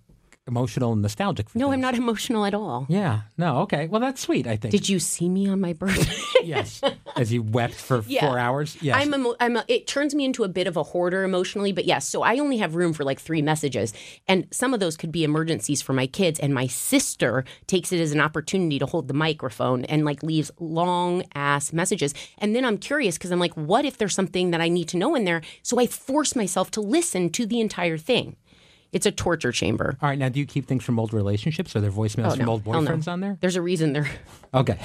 emotional 0.48 0.94
and 0.94 1.02
nostalgic. 1.02 1.50
For 1.50 1.58
No, 1.58 1.72
I'm 1.72 1.82
not 1.82 1.96
emotional 1.96 2.46
at 2.46 2.54
all. 2.54 2.86
Yeah. 2.90 3.22
No. 3.38 3.60
Okay. 3.60 3.88
Well, 3.88 4.02
that's 4.02 4.22
sweet. 4.22 4.48
I 4.48 4.56
think. 4.58 4.72
Did 4.72 4.88
you 4.90 5.00
see 5.00 5.28
me 5.30 5.48
on 5.50 5.60
my 5.62 5.74
birthday? 5.74 6.16
yes. 6.44 6.82
As 7.16 7.32
you 7.34 7.42
wept 7.44 7.76
for 7.76 8.04
Yeah. 8.08 8.26
four 8.28 8.40
hours. 8.40 8.78
Yes. 8.82 8.98
I'm, 9.00 9.14
emo- 9.14 9.36
I'm 9.40 9.58
a, 9.58 9.66
it 9.68 9.88
turns 9.88 10.16
me 10.16 10.26
into 10.26 10.44
a 10.44 10.48
bit 10.48 10.68
of 10.68 10.78
a 10.78 10.84
hoarder 10.84 11.24
emotionally, 11.24 11.72
but 11.72 11.86
yes. 11.86 12.08
So 12.08 12.22
I 12.24 12.40
only 12.40 12.58
have 12.58 12.76
room 12.76 12.94
for 12.94 13.04
like 13.04 13.20
three 13.20 13.42
messages, 13.42 13.94
and 14.28 14.48
some 14.52 14.74
of 14.74 14.80
those 14.80 14.98
could 14.98 15.12
be 15.12 15.24
emergencies 15.24 15.82
for 15.82 15.94
my 15.94 16.08
kids. 16.08 16.40
And 16.40 16.54
my 16.54 16.68
sister 16.68 17.44
takes 17.68 17.92
it 17.92 18.00
as 18.00 18.12
an 18.12 18.20
opportunity 18.22 18.80
to 18.80 18.86
hold 18.86 19.08
the 19.08 19.14
microphone 19.14 19.84
and 19.86 20.06
like 20.06 20.24
leaves 20.24 20.52
long 20.60 21.24
ass 21.36 21.74
messages. 21.74 22.14
And 22.38 22.56
then 22.56 22.64
I'm 22.66 22.78
curious 22.78 23.18
because 23.18 23.32
I'm 23.32 23.40
like, 23.40 23.54
what 23.56 23.86
if 23.86 23.98
there's 23.98 24.16
something 24.16 24.52
that 24.52 24.62
I 24.62 24.70
need 24.70 24.88
to 24.90 24.98
know 24.98 25.16
in 25.16 25.26
there? 25.26 25.42
So 25.64 25.80
I 25.80 25.88
force 25.88 26.36
myself 26.36 26.72
to 26.72 26.82
listen 26.82 27.30
to 27.32 27.46
the 27.46 27.60
entire 27.60 27.98
thing. 27.98 28.36
It's 28.94 29.06
a 29.06 29.12
torture 29.12 29.52
chamber. 29.52 29.98
All 30.02 30.10
right. 30.10 30.18
Now, 30.18 30.30
do 30.30 30.40
you 30.40 30.46
keep 30.46 30.66
things 30.68 30.84
from 30.84 31.00
old 31.00 31.14
relationships? 31.14 31.76
Are 31.76 31.82
there 31.82 31.92
voicemails 31.92 32.32
Oh, 32.34 32.36
from 32.36 32.46
no. 32.46 32.52
old 32.54 32.64
Hell 32.64 32.82
no. 32.82 32.92
boyfriends 32.92 33.08
on 33.08 33.20
there? 33.20 33.38
There's 33.42 33.56
a 33.56 33.62
reason 33.62 33.94
they're 33.94 34.10
Okay. 34.54 34.78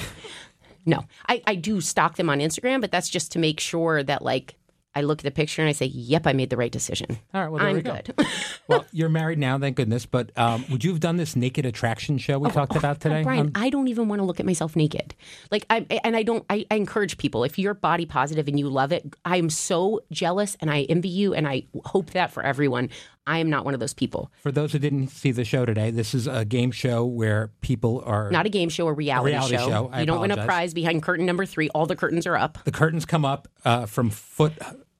No, 0.85 1.05
I, 1.29 1.41
I 1.47 1.55
do 1.55 1.81
stalk 1.81 2.17
them 2.17 2.29
on 2.29 2.41
Instagram, 2.41 2.81
but 2.81 2.91
that's 2.91 3.09
just 3.09 3.31
to 3.33 3.39
make 3.39 3.61
sure 3.61 4.03
that 4.03 4.23
like 4.23 4.57
I 4.97 5.01
look 5.03 5.21
at 5.21 5.25
the 5.25 5.31
picture 5.31 5.63
and 5.63 5.69
I 5.71 5.73
say, 5.73 5.87
"Yep, 5.87 6.27
I 6.27 6.33
made 6.35 6.51
the 6.51 6.57
right 6.59 6.71
decision." 6.73 7.07
All 7.33 7.41
right. 7.41 7.49
Well, 7.49 7.61
there 7.61 7.69
I'm 7.69 7.77
we 7.77 7.81
go. 7.83 7.99
good. 8.17 8.27
well, 8.69 8.85
you're 8.93 9.09
married 9.09 9.39
now, 9.39 9.59
thank 9.59 9.77
goodness. 9.77 10.05
But 10.05 10.37
um, 10.37 10.67
would 10.71 10.85
you 10.85 10.91
have 10.91 11.01
done 11.01 11.17
this 11.17 11.35
naked 11.35 11.65
attraction 11.65 12.19
show 12.19 12.39
we 12.39 12.51
talked 12.51 12.77
about 12.77 13.01
today? 13.01 13.21
Oh, 13.21 13.25
Brian, 13.25 13.47
Um, 13.47 13.53
I 13.55 13.71
don't 13.71 13.89
even 13.89 14.09
want 14.09 14.19
to 14.21 14.25
look 14.25 14.39
at 14.39 14.45
myself 14.45 14.75
naked. 14.77 15.15
Like 15.53 15.65
I 15.71 15.87
and 16.05 16.15
I 16.17 16.25
don't. 16.25 16.45
I, 16.51 16.67
I 16.71 16.75
encourage 16.75 17.17
people 17.17 17.43
if 17.45 17.59
you're 17.59 17.73
body 17.75 18.05
positive 18.05 18.49
and 18.49 18.59
you 18.59 18.69
love 18.69 18.93
it. 18.93 19.15
I 19.25 19.37
am 19.39 19.49
so 19.51 20.01
jealous 20.11 20.57
and 20.61 20.69
I 20.71 20.83
envy 20.83 21.09
you 21.09 21.33
and 21.33 21.47
I 21.49 21.63
hope 21.87 22.11
that 22.11 22.33
for 22.33 22.43
everyone. 22.43 22.91
I 23.27 23.39
am 23.39 23.51
not 23.51 23.65
one 23.65 23.75
of 23.75 23.81
those 23.81 23.95
people. 23.95 24.31
for 24.43 24.51
those 24.51 24.73
who 24.73 24.79
didn't 24.79 25.09
see 25.09 25.31
the 25.31 25.45
show 25.45 25.65
today, 25.65 25.91
this 25.91 26.15
is 26.15 26.27
a 26.27 26.45
game 26.45 26.71
show 26.73 27.05
where 27.05 27.53
people 27.61 28.03
are. 28.05 28.31
Not 28.31 28.47
a 28.47 28.49
game 28.49 28.69
show, 28.69 28.89
a 28.89 28.93
reality, 28.93 29.33
reality 29.33 29.57
show. 29.57 29.91
I 29.93 30.01
you 30.01 30.07
don't 30.07 30.21
win 30.21 30.31
a 30.33 30.45
prize 30.45 30.75
behind 30.75 31.03
curtain 31.03 31.25
number 31.27 31.47
three. 31.47 31.69
All 31.71 31.87
the 31.87 31.97
curtains 31.97 32.27
are 32.27 32.37
up 32.37 32.59
the 32.65 32.73
curtains 32.73 33.05
come 33.05 33.25
up 33.25 33.49
uh, 33.65 33.87
from 33.87 34.11
foot 34.11 34.53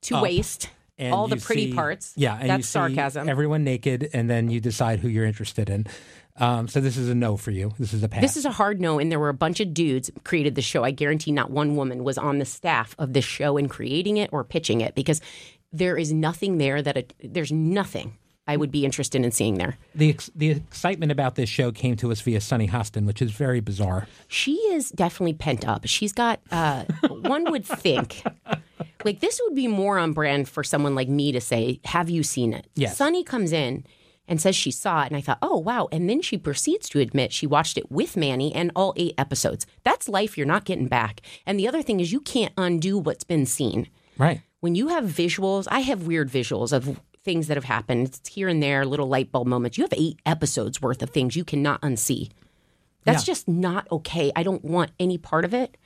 to 0.03 0.17
up, 0.17 0.23
waist. 0.23 0.71
and 0.99 1.13
all 1.13 1.27
the 1.27 1.37
pretty 1.37 1.71
see- 1.71 1.75
parts. 1.75 2.13
Yeah, 2.17 2.35
and 2.35 2.43
you 2.43 2.49
that's 2.49 2.67
see 2.67 2.73
sarcasm. 2.73 3.29
Everyone 3.29 3.65
naked, 3.65 4.09
and 4.13 4.31
then 4.31 4.51
you 4.51 4.61
decide 4.61 5.01
who 5.01 5.09
you're 5.09 5.27
interested 5.27 5.69
in. 5.69 5.87
Um, 6.37 6.67
so 6.67 6.81
this 6.81 6.97
is 6.97 7.11
a 7.11 7.15
no 7.15 7.37
for 7.37 7.51
you. 7.51 7.73
This 7.79 7.93
is 7.93 8.03
a 8.03 8.09
pass. 8.09 8.23
This 8.23 8.37
is 8.39 8.47
a 8.47 8.51
hard 8.51 8.81
no, 8.81 8.99
and 8.99 9.13
there 9.13 9.19
were 9.21 9.29
a 9.29 9.35
bunch 9.35 9.61
of 9.61 9.75
dudes 9.75 10.11
created 10.25 10.55
the 10.55 10.63
show. 10.63 10.83
I 10.83 10.91
guarantee 10.91 11.31
not 11.31 11.51
one 11.51 11.77
woman 11.77 12.05
was 12.05 12.17
on 12.17 12.39
the 12.39 12.47
staff 12.47 12.95
of 12.99 13.13
this 13.13 13.25
show 13.25 13.57
in 13.59 13.69
creating 13.69 14.17
it 14.17 14.31
or 14.33 14.43
pitching 14.43 14.81
it 14.81 14.95
because 14.95 15.21
there 15.73 15.97
is 15.97 16.13
nothing 16.13 16.59
there 16.59 16.83
that 16.83 16.97
it, 16.97 17.15
there's 17.23 17.53
nothing 17.53 18.17
I 18.47 18.57
would 18.57 18.73
be 18.73 18.85
interested 18.85 19.25
in 19.25 19.31
seeing 19.31 19.55
there. 19.55 19.79
the 19.95 20.11
ex- 20.11 20.31
the 20.35 20.51
excitement 20.51 21.13
about 21.13 21.37
this 21.37 21.49
show 21.49 21.71
came 21.71 21.95
to 21.97 22.11
us 22.11 22.21
via 22.21 22.41
Sunny 22.41 22.67
Hostin, 22.69 23.07
which 23.07 23.23
is 23.23 23.31
very 23.31 23.61
bizarre. 23.61 24.09
She 24.27 24.55
is 24.55 24.91
definitely 24.91 25.35
pent 25.35 25.67
up. 25.67 25.87
She's 25.87 26.13
got 26.13 26.41
uh, 26.51 26.85
one 27.09 27.51
would 27.53 27.65
think 27.65 28.23
like 29.05 29.21
this 29.21 29.41
would 29.45 29.55
be 29.55 29.69
more 29.69 29.99
on 29.99 30.13
brand 30.13 30.49
for 30.49 30.65
someone 30.65 30.95
like 30.95 31.09
me 31.09 31.33
to 31.33 31.41
say, 31.41 31.81
"Have 31.85 32.11
you 32.11 32.23
seen 32.23 32.53
it?" 32.53 32.67
Yes. 32.75 32.97
Sunny 32.97 33.23
comes 33.23 33.53
in 33.53 33.85
and 34.29 34.41
says 34.41 34.57
she 34.57 34.71
saw 34.71 35.03
it, 35.03 35.07
and 35.09 35.17
I 35.17 35.21
thought, 35.21 35.39
"Oh 35.41 35.59
wow!" 35.59 35.89
And 35.93 36.11
then 36.11 36.21
she 36.21 36.37
proceeds 36.37 36.89
to 36.91 36.99
admit 36.99 37.33
she 37.33 37.47
watched 37.47 37.79
it 37.79 37.93
with 37.93 38.17
Manny 38.17 38.53
and 38.55 38.73
all 38.75 38.93
eight 38.97 39.15
episodes. 39.17 39.67
That's 39.85 40.09
life 40.09 40.37
you're 40.37 40.47
not 40.47 40.65
getting 40.65 40.89
back. 40.89 41.21
And 41.47 41.59
the 41.61 41.69
other 41.69 41.83
thing 41.83 42.01
is, 42.01 42.13
you 42.13 42.21
can't 42.21 42.53
undo 42.59 42.99
what's 42.99 43.25
been 43.25 43.47
seen. 43.47 43.89
Right. 44.19 44.43
When 44.63 44.77
you 44.77 44.87
have 44.89 45.03
visuals, 45.07 45.67
I 45.73 45.81
have 45.81 46.07
weird 46.07 46.31
visuals 46.31 46.73
of 46.73 47.01
things 47.25 47.49
that 47.49 47.57
have 47.57 47.65
happened. 47.65 48.07
It's 48.07 48.29
here 48.29 48.47
and 48.47 48.63
there, 48.63 48.85
little 48.87 49.09
light 49.09 49.33
bulb 49.33 49.49
moments. 49.49 49.77
You 49.77 49.83
have 49.83 49.93
eight 49.97 50.21
episodes 50.25 50.81
worth 50.81 51.03
of 51.03 51.11
things 51.11 51.35
you 51.35 51.43
cannot 51.45 51.81
unsee. 51.83 52.31
That's 53.05 53.27
Yeah. 53.27 53.33
just 53.33 53.49
not 53.49 53.91
okay. 53.91 54.31
I 54.37 54.45
don't 54.45 54.65
want 54.65 54.93
any 55.01 55.19
part 55.19 55.45
of 55.45 55.53
it. 55.53 55.77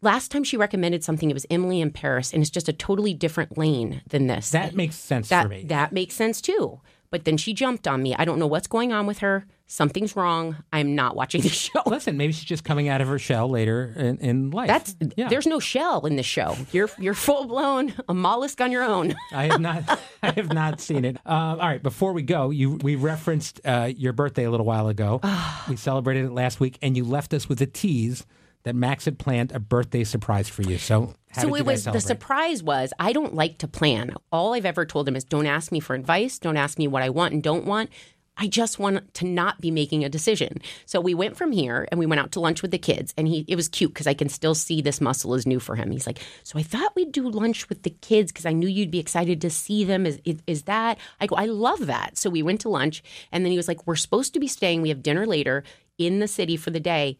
Last 0.00 0.30
time 0.30 0.44
she 0.44 0.56
recommended 0.56 1.02
something, 1.02 1.28
it 1.28 1.34
was 1.34 1.44
Emily 1.50 1.80
in 1.80 1.90
Paris, 1.90 2.32
and 2.32 2.40
it's 2.40 2.50
just 2.50 2.68
a 2.68 2.72
totally 2.72 3.14
different 3.14 3.58
lane 3.58 4.02
than 4.08 4.28
this. 4.28 4.50
That 4.50 4.76
makes 4.76 4.94
sense 4.94 5.28
that, 5.30 5.42
for 5.42 5.48
me. 5.48 5.64
that 5.64 5.90
makes 5.92 6.14
sense 6.14 6.40
too. 6.40 6.80
But 7.12 7.26
then 7.26 7.36
she 7.36 7.52
jumped 7.52 7.86
on 7.86 8.02
me. 8.02 8.14
I 8.14 8.24
don't 8.24 8.38
know 8.38 8.46
what's 8.46 8.66
going 8.66 8.90
on 8.90 9.06
with 9.06 9.18
her. 9.18 9.44
Something's 9.66 10.16
wrong. 10.16 10.56
I'm 10.72 10.94
not 10.94 11.14
watching 11.14 11.40
the 11.42 11.50
show. 11.50 11.82
Listen, 11.86 12.16
maybe 12.16 12.32
she's 12.32 12.46
just 12.46 12.64
coming 12.64 12.88
out 12.88 13.02
of 13.02 13.08
her 13.08 13.18
shell 13.18 13.48
later 13.48 13.92
in, 13.96 14.16
in 14.18 14.50
life. 14.50 14.66
That's 14.66 14.96
yeah. 15.14 15.28
there's 15.28 15.46
no 15.46 15.60
shell 15.60 16.06
in 16.06 16.16
this 16.16 16.26
show. 16.26 16.56
You're 16.72 16.90
you're 16.98 17.14
full 17.14 17.46
blown 17.46 17.92
a 18.08 18.14
mollusk 18.14 18.62
on 18.62 18.72
your 18.72 18.82
own. 18.82 19.14
I 19.32 19.44
have 19.44 19.60
not. 19.60 20.00
I 20.22 20.30
have 20.32 20.52
not 20.52 20.80
seen 20.80 21.04
it. 21.04 21.18
Uh, 21.26 21.28
all 21.28 21.56
right. 21.58 21.82
Before 21.82 22.14
we 22.14 22.22
go, 22.22 22.48
you 22.48 22.78
we 22.82 22.96
referenced 22.96 23.60
uh, 23.64 23.92
your 23.94 24.14
birthday 24.14 24.44
a 24.44 24.50
little 24.50 24.66
while 24.66 24.88
ago. 24.88 25.20
we 25.68 25.76
celebrated 25.76 26.24
it 26.24 26.32
last 26.32 26.60
week, 26.60 26.78
and 26.80 26.96
you 26.96 27.04
left 27.04 27.34
us 27.34 27.46
with 27.46 27.60
a 27.60 27.66
tease 27.66 28.24
that 28.64 28.74
Max 28.74 29.04
had 29.04 29.18
planned 29.18 29.52
a 29.52 29.60
birthday 29.60 30.04
surprise 30.04 30.48
for 30.48 30.62
you. 30.62 30.78
So, 30.78 31.14
how 31.30 31.42
so 31.42 31.48
did 31.48 31.60
it 31.60 31.66
was 31.66 31.84
the 31.84 32.00
surprise 32.00 32.62
was 32.62 32.92
I 32.98 33.12
don't 33.12 33.34
like 33.34 33.58
to 33.58 33.68
plan. 33.68 34.14
All 34.30 34.54
I've 34.54 34.66
ever 34.66 34.86
told 34.86 35.08
him 35.08 35.16
is 35.16 35.24
don't 35.24 35.46
ask 35.46 35.72
me 35.72 35.80
for 35.80 35.94
advice, 35.94 36.38
don't 36.38 36.56
ask 36.56 36.78
me 36.78 36.86
what 36.86 37.02
I 37.02 37.10
want 37.10 37.34
and 37.34 37.42
don't 37.42 37.64
want. 37.64 37.90
I 38.36 38.48
just 38.48 38.78
want 38.78 39.12
to 39.14 39.26
not 39.26 39.60
be 39.60 39.70
making 39.70 40.04
a 40.04 40.08
decision. 40.08 40.62
So 40.86 41.00
we 41.00 41.12
went 41.12 41.36
from 41.36 41.52
here 41.52 41.86
and 41.90 41.98
we 42.00 42.06
went 42.06 42.20
out 42.20 42.32
to 42.32 42.40
lunch 42.40 42.62
with 42.62 42.70
the 42.70 42.78
kids 42.78 43.12
and 43.16 43.28
he 43.28 43.44
it 43.46 43.56
was 43.56 43.68
cute 43.68 43.92
because 43.92 44.06
I 44.06 44.14
can 44.14 44.28
still 44.30 44.54
see 44.54 44.80
this 44.80 45.02
muscle 45.02 45.34
is 45.34 45.46
new 45.46 45.60
for 45.60 45.76
him. 45.76 45.90
He's 45.90 46.06
like, 46.06 46.18
"So 46.42 46.58
I 46.58 46.62
thought 46.62 46.94
we'd 46.96 47.12
do 47.12 47.28
lunch 47.28 47.68
with 47.68 47.82
the 47.82 47.90
kids 47.90 48.32
because 48.32 48.46
I 48.46 48.52
knew 48.52 48.68
you'd 48.68 48.90
be 48.90 48.98
excited 48.98 49.40
to 49.42 49.50
see 49.50 49.84
them. 49.84 50.06
Is, 50.06 50.20
is 50.24 50.42
is 50.46 50.62
that?" 50.62 50.98
I 51.20 51.26
go, 51.26 51.36
"I 51.36 51.44
love 51.44 51.86
that." 51.86 52.16
So 52.16 52.30
we 52.30 52.42
went 52.42 52.62
to 52.62 52.70
lunch 52.70 53.02
and 53.30 53.44
then 53.44 53.50
he 53.50 53.58
was 53.58 53.68
like, 53.68 53.86
"We're 53.86 53.96
supposed 53.96 54.32
to 54.34 54.40
be 54.40 54.48
staying. 54.48 54.80
We 54.80 54.88
have 54.88 55.02
dinner 55.02 55.26
later 55.26 55.62
in 55.98 56.18
the 56.18 56.28
city 56.28 56.56
for 56.56 56.70
the 56.70 56.80
day." 56.80 57.18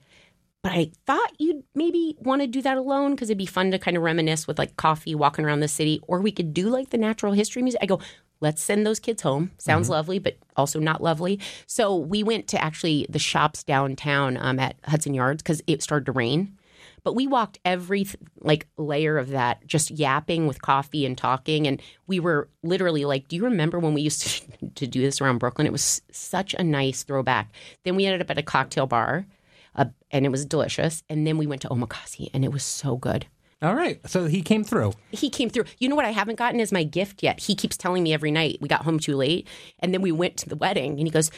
But 0.63 0.73
I 0.73 0.93
thought 1.07 1.33
you'd 1.39 1.65
maybe 1.75 2.17
want 2.21 2.41
to 2.41 2.47
do 2.47 2.63
that 2.63 2.77
alone 2.77 3.13
because 3.13 3.29
it'd 3.29 3.39
be 3.39 3.47
fun 3.47 3.73
to 3.73 3.79
kind 3.79 3.97
of 3.97 4.03
reminisce 4.03 4.47
with 4.47 4.59
like 4.59 4.77
coffee, 4.77 5.15
walking 5.15 5.45
around 5.45 5.61
the 5.61 5.69
city, 5.69 6.01
or 6.07 6.21
we 6.21 6.31
could 6.31 6.55
do 6.55 6.69
like 6.69 6.91
the 6.91 6.99
natural 6.99 7.33
history 7.33 7.63
music. 7.63 7.81
I 7.83 7.87
go, 7.87 8.01
let's 8.41 8.63
send 8.63 8.87
those 8.87 9.01
kids 9.01 9.23
home. 9.23 9.51
Sounds 9.59 9.89
lovely, 9.89 10.21
but 10.21 10.37
also 10.57 10.79
not 10.79 11.03
lovely. 11.03 11.41
So 11.67 11.97
we 11.97 12.23
went 12.23 12.47
to 12.49 12.63
actually 12.63 13.07
the 13.09 13.19
shops 13.19 13.65
downtown 13.65 14.37
um, 14.37 14.61
at 14.61 14.77
Hudson 14.85 15.15
Yards 15.15 15.43
because 15.43 15.63
it 15.67 15.83
started 15.83 16.07
to 16.07 16.13
rain. 16.13 16.57
But 17.05 17.15
we 17.15 17.27
walked 17.27 17.59
every 17.65 18.07
like 18.41 18.69
layer 18.77 19.19
of 19.19 19.31
that, 19.31 19.67
just 19.67 19.91
yapping 19.91 20.47
with 20.47 20.63
coffee 20.63 21.05
and 21.05 21.19
talking, 21.19 21.67
and 21.67 21.83
we 22.07 22.21
were 22.21 22.49
literally 22.63 23.05
like, 23.05 23.27
"Do 23.27 23.35
you 23.35 23.43
remember 23.45 23.81
when 23.81 23.95
we 23.95 24.03
used 24.03 24.23
to, 24.23 24.69
to 24.77 24.87
do 24.87 25.01
this 25.01 25.21
around 25.21 25.39
Brooklyn? 25.39 25.67
It 25.67 25.73
was 25.73 26.03
such 26.13 26.55
a 26.55 26.63
nice 26.63 27.03
throwback." 27.03 27.51
Then 27.85 27.97
we 27.97 28.07
ended 28.07 28.21
up 28.21 28.31
at 28.31 28.39
a 28.39 28.43
cocktail 28.43 28.87
bar 28.87 29.27
uh, 29.75 29.87
and 30.11 30.25
it 30.27 30.31
was 30.31 30.45
delicious. 30.45 31.03
And 31.09 31.27
then 31.27 31.39
we 31.39 31.47
went 31.47 31.63
to 31.63 31.69
Omakase, 31.69 32.29
and 32.35 32.45
it 32.45 32.53
was 32.53 32.63
so 32.65 32.97
good. 32.97 33.27
All 33.61 33.75
right. 33.75 34.01
So 34.09 34.27
he 34.27 34.43
came 34.43 34.65
through. 34.65 34.93
He 35.13 35.31
came 35.31 35.49
through. 35.49 35.65
You 35.79 35.89
know 35.89 35.95
what 35.97 36.05
I 36.05 36.11
haven't 36.11 36.37
gotten 36.37 36.59
is 36.61 36.73
my 36.73 36.83
gift 36.83 37.23
yet. 37.23 37.39
He 37.41 37.55
keeps 37.55 37.77
telling 37.77 38.03
me 38.03 38.13
every 38.13 38.31
night 38.33 38.59
we 38.61 38.69
got 38.69 38.83
home 38.83 38.99
too 38.99 39.17
late, 39.17 39.47
and 39.79 39.95
then 39.95 40.03
we 40.03 40.11
went 40.13 40.37
to 40.39 40.49
the 40.49 40.57
wedding, 40.57 40.93
and 40.99 41.07
he 41.07 41.11
goes. 41.11 41.31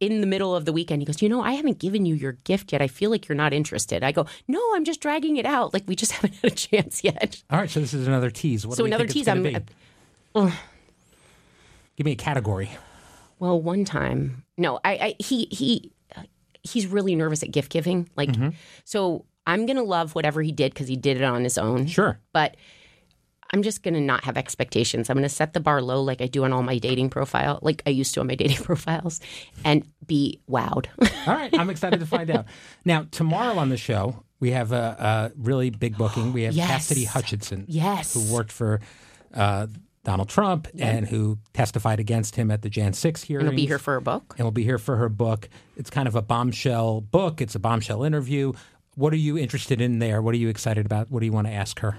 In 0.00 0.20
the 0.20 0.26
middle 0.26 0.54
of 0.56 0.64
the 0.64 0.72
weekend, 0.72 1.00
he 1.00 1.06
goes, 1.06 1.22
You 1.22 1.28
know, 1.28 1.40
I 1.40 1.52
haven't 1.52 1.78
given 1.78 2.04
you 2.04 2.16
your 2.16 2.32
gift 2.32 2.72
yet. 2.72 2.82
I 2.82 2.88
feel 2.88 3.10
like 3.10 3.28
you're 3.28 3.36
not 3.36 3.54
interested. 3.54 4.02
I 4.02 4.10
go, 4.10 4.26
No, 4.48 4.60
I'm 4.74 4.84
just 4.84 5.00
dragging 5.00 5.36
it 5.36 5.46
out. 5.46 5.72
Like, 5.72 5.84
we 5.86 5.94
just 5.94 6.10
haven't 6.16 6.34
had 6.34 6.52
a 6.52 6.54
chance 6.54 7.04
yet. 7.04 7.40
All 7.48 7.58
right. 7.60 7.70
So 7.70 7.78
this 7.78 7.94
is 7.94 8.06
another 8.08 8.28
tease. 8.28 8.66
What 8.66 8.76
So 8.76 8.84
another 8.84 9.06
tease, 9.06 9.28
I'm- 9.28 9.44
gonna? 10.34 10.52
Give 11.96 12.04
me 12.04 12.12
a 12.12 12.16
category. 12.16 12.70
Well, 13.38 13.62
one 13.62 13.84
time, 13.84 14.44
no, 14.58 14.80
I, 14.84 14.92
I 14.94 15.14
he 15.22 15.46
he 15.50 15.92
he's 16.64 16.86
really 16.86 17.14
nervous 17.14 17.42
at 17.42 17.50
gift 17.52 17.70
giving. 17.70 18.08
Like, 18.16 18.30
so 18.84 19.24
I'm 19.46 19.66
gonna 19.66 19.82
love 19.84 20.14
whatever 20.14 20.42
he 20.42 20.50
did 20.52 20.72
because 20.74 20.88
he 20.88 20.96
did 20.96 21.18
it 21.18 21.22
on 21.22 21.44
his 21.44 21.58
own. 21.58 21.86
Sure. 21.86 22.18
but 22.32 22.56
I'm 23.52 23.62
just 23.62 23.84
going 23.84 23.94
to 23.94 24.00
not 24.00 24.24
have 24.24 24.36
expectations. 24.36 25.08
I'm 25.08 25.14
going 25.16 25.22
to 25.22 25.28
set 25.28 25.52
the 25.52 25.60
bar 25.60 25.80
low 25.80 26.02
like 26.02 26.20
I 26.20 26.26
do 26.26 26.42
on 26.44 26.52
all 26.52 26.62
my 26.64 26.78
dating 26.78 27.10
profile, 27.10 27.60
like 27.62 27.82
I 27.86 27.90
used 27.90 28.12
to 28.14 28.20
on 28.20 28.26
my 28.26 28.34
dating 28.42 28.64
profiles, 28.64 29.20
and 29.64 29.86
be 30.04 30.40
wowed. 30.50 30.86
All 31.28 31.34
right. 31.36 31.56
I'm 31.56 31.70
excited 31.70 32.00
to 32.00 32.06
find 32.06 32.30
out. 32.30 32.46
Now, 32.84 33.06
tomorrow 33.12 33.56
on 33.58 33.68
the 33.68 33.76
show, 33.76 34.24
we 34.40 34.50
have 34.52 34.72
a, 34.72 35.30
a 35.36 35.38
really 35.38 35.70
big 35.70 35.96
booking. 35.96 36.32
We 36.32 36.44
have 36.44 36.54
Yes. 36.54 36.68
Cassidy 36.68 37.04
Hutchinson. 37.04 37.66
Yes. 37.68 38.14
Who 38.14 38.34
worked 38.34 38.50
for 38.50 38.80
uh, 39.32 39.68
Donald 40.04 40.28
Trump 40.28 40.68
and 40.78 41.08
who 41.08 41.38
testified 41.52 41.98
against 41.98 42.36
him 42.36 42.50
at 42.50 42.62
the 42.62 42.70
Jan 42.70 42.92
6 42.92 43.22
hearing. 43.22 43.46
And 43.46 43.54
will 43.54 43.56
be 43.56 43.66
here 43.66 43.78
for 43.78 43.94
her 43.94 44.00
book. 44.00 44.34
And 44.38 44.44
will 44.44 44.52
be 44.52 44.62
here 44.62 44.78
for 44.78 44.96
her 44.96 45.08
book. 45.08 45.48
It's 45.76 45.90
kind 45.90 46.06
of 46.06 46.14
a 46.14 46.22
bombshell 46.22 47.00
book, 47.00 47.40
it's 47.40 47.54
a 47.54 47.58
bombshell 47.58 48.04
interview. 48.04 48.52
What 48.96 49.12
are 49.12 49.16
you 49.16 49.36
interested 49.36 49.80
in 49.80 49.98
there? 49.98 50.22
What 50.22 50.34
are 50.34 50.38
you 50.38 50.48
excited 50.48 50.86
about? 50.86 51.10
What 51.10 51.20
do 51.20 51.26
you 51.26 51.32
want 51.32 51.48
to 51.48 51.52
ask 51.52 51.80
her? 51.80 51.96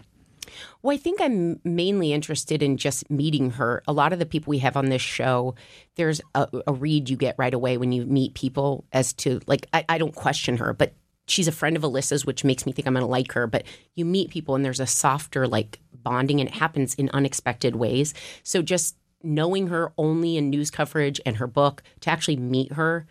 Well, 0.81 0.93
I 0.93 0.97
think 0.97 1.19
I'm 1.19 1.59
mainly 1.63 2.13
interested 2.13 2.63
in 2.63 2.77
just 2.77 3.09
meeting 3.09 3.51
her. 3.51 3.83
A 3.87 3.91
lot 3.91 4.13
of 4.13 4.19
the 4.19 4.25
people 4.25 4.51
we 4.51 4.59
have 4.59 4.77
on 4.77 4.85
this 4.85 5.01
show, 5.01 5.55
there's 5.95 6.21
a, 6.33 6.47
a 6.67 6.73
read 6.73 7.09
you 7.09 7.17
get 7.17 7.35
right 7.37 7.53
away 7.53 7.77
when 7.77 7.91
you 7.91 8.05
meet 8.05 8.33
people 8.33 8.85
as 8.93 9.11
to, 9.13 9.41
like, 9.47 9.67
I, 9.73 9.83
I 9.89 9.97
don't 9.97 10.15
question 10.15 10.57
her, 10.57 10.73
but 10.73 10.93
she's 11.27 11.47
a 11.47 11.51
friend 11.51 11.75
of 11.75 11.83
Alyssa's, 11.83 12.25
which 12.25 12.43
makes 12.43 12.65
me 12.65 12.71
think 12.71 12.87
I'm 12.87 12.93
going 12.93 13.05
to 13.05 13.09
like 13.09 13.31
her. 13.33 13.47
But 13.47 13.63
you 13.95 14.05
meet 14.05 14.29
people 14.29 14.55
and 14.55 14.63
there's 14.63 14.79
a 14.79 14.87
softer, 14.87 15.47
like, 15.47 15.79
bonding, 16.03 16.39
and 16.39 16.49
it 16.49 16.55
happens 16.55 16.93
in 16.95 17.09
unexpected 17.13 17.75
ways. 17.75 18.13
So 18.43 18.61
just 18.61 18.95
knowing 19.23 19.67
her 19.67 19.91
only 19.97 20.37
in 20.37 20.49
news 20.49 20.69
coverage 20.69 21.19
and 21.25 21.37
her 21.37 21.47
book 21.47 21.83
to 22.01 22.09
actually 22.09 22.37
meet 22.37 22.73
her, 22.73 23.07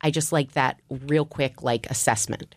I 0.00 0.10
just 0.10 0.32
like 0.32 0.52
that 0.52 0.80
real 0.90 1.24
quick, 1.24 1.62
like, 1.62 1.90
assessment 1.90 2.54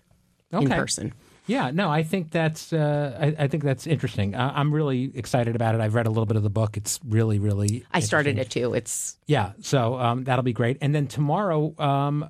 in 0.51 0.69
person. 0.69 1.13
Yeah, 1.47 1.71
no, 1.71 1.89
I 1.89 2.03
think 2.03 2.29
that's 2.29 2.71
uh, 2.71 3.17
I, 3.19 3.45
I 3.45 3.47
think 3.47 3.63
that's 3.63 3.87
interesting. 3.87 4.35
Uh, 4.35 4.51
I'm 4.53 4.71
really 4.71 5.11
excited 5.15 5.55
about 5.55 5.73
it. 5.73 5.81
I've 5.81 5.95
read 5.95 6.05
a 6.05 6.11
little 6.11 6.27
bit 6.27 6.37
of 6.37 6.43
the 6.43 6.49
book. 6.51 6.77
It's 6.77 6.99
really, 7.03 7.39
really. 7.39 7.83
I 7.91 8.01
started 8.01 8.37
it 8.37 8.51
too. 8.51 8.75
It's 8.75 9.17
Yeah, 9.25 9.53
so 9.59 9.97
um, 9.99 10.25
that'll 10.25 10.43
be 10.43 10.53
great. 10.53 10.77
And 10.79 10.93
then 10.93 11.07
tomorrow, 11.07 11.73
um, 11.79 12.29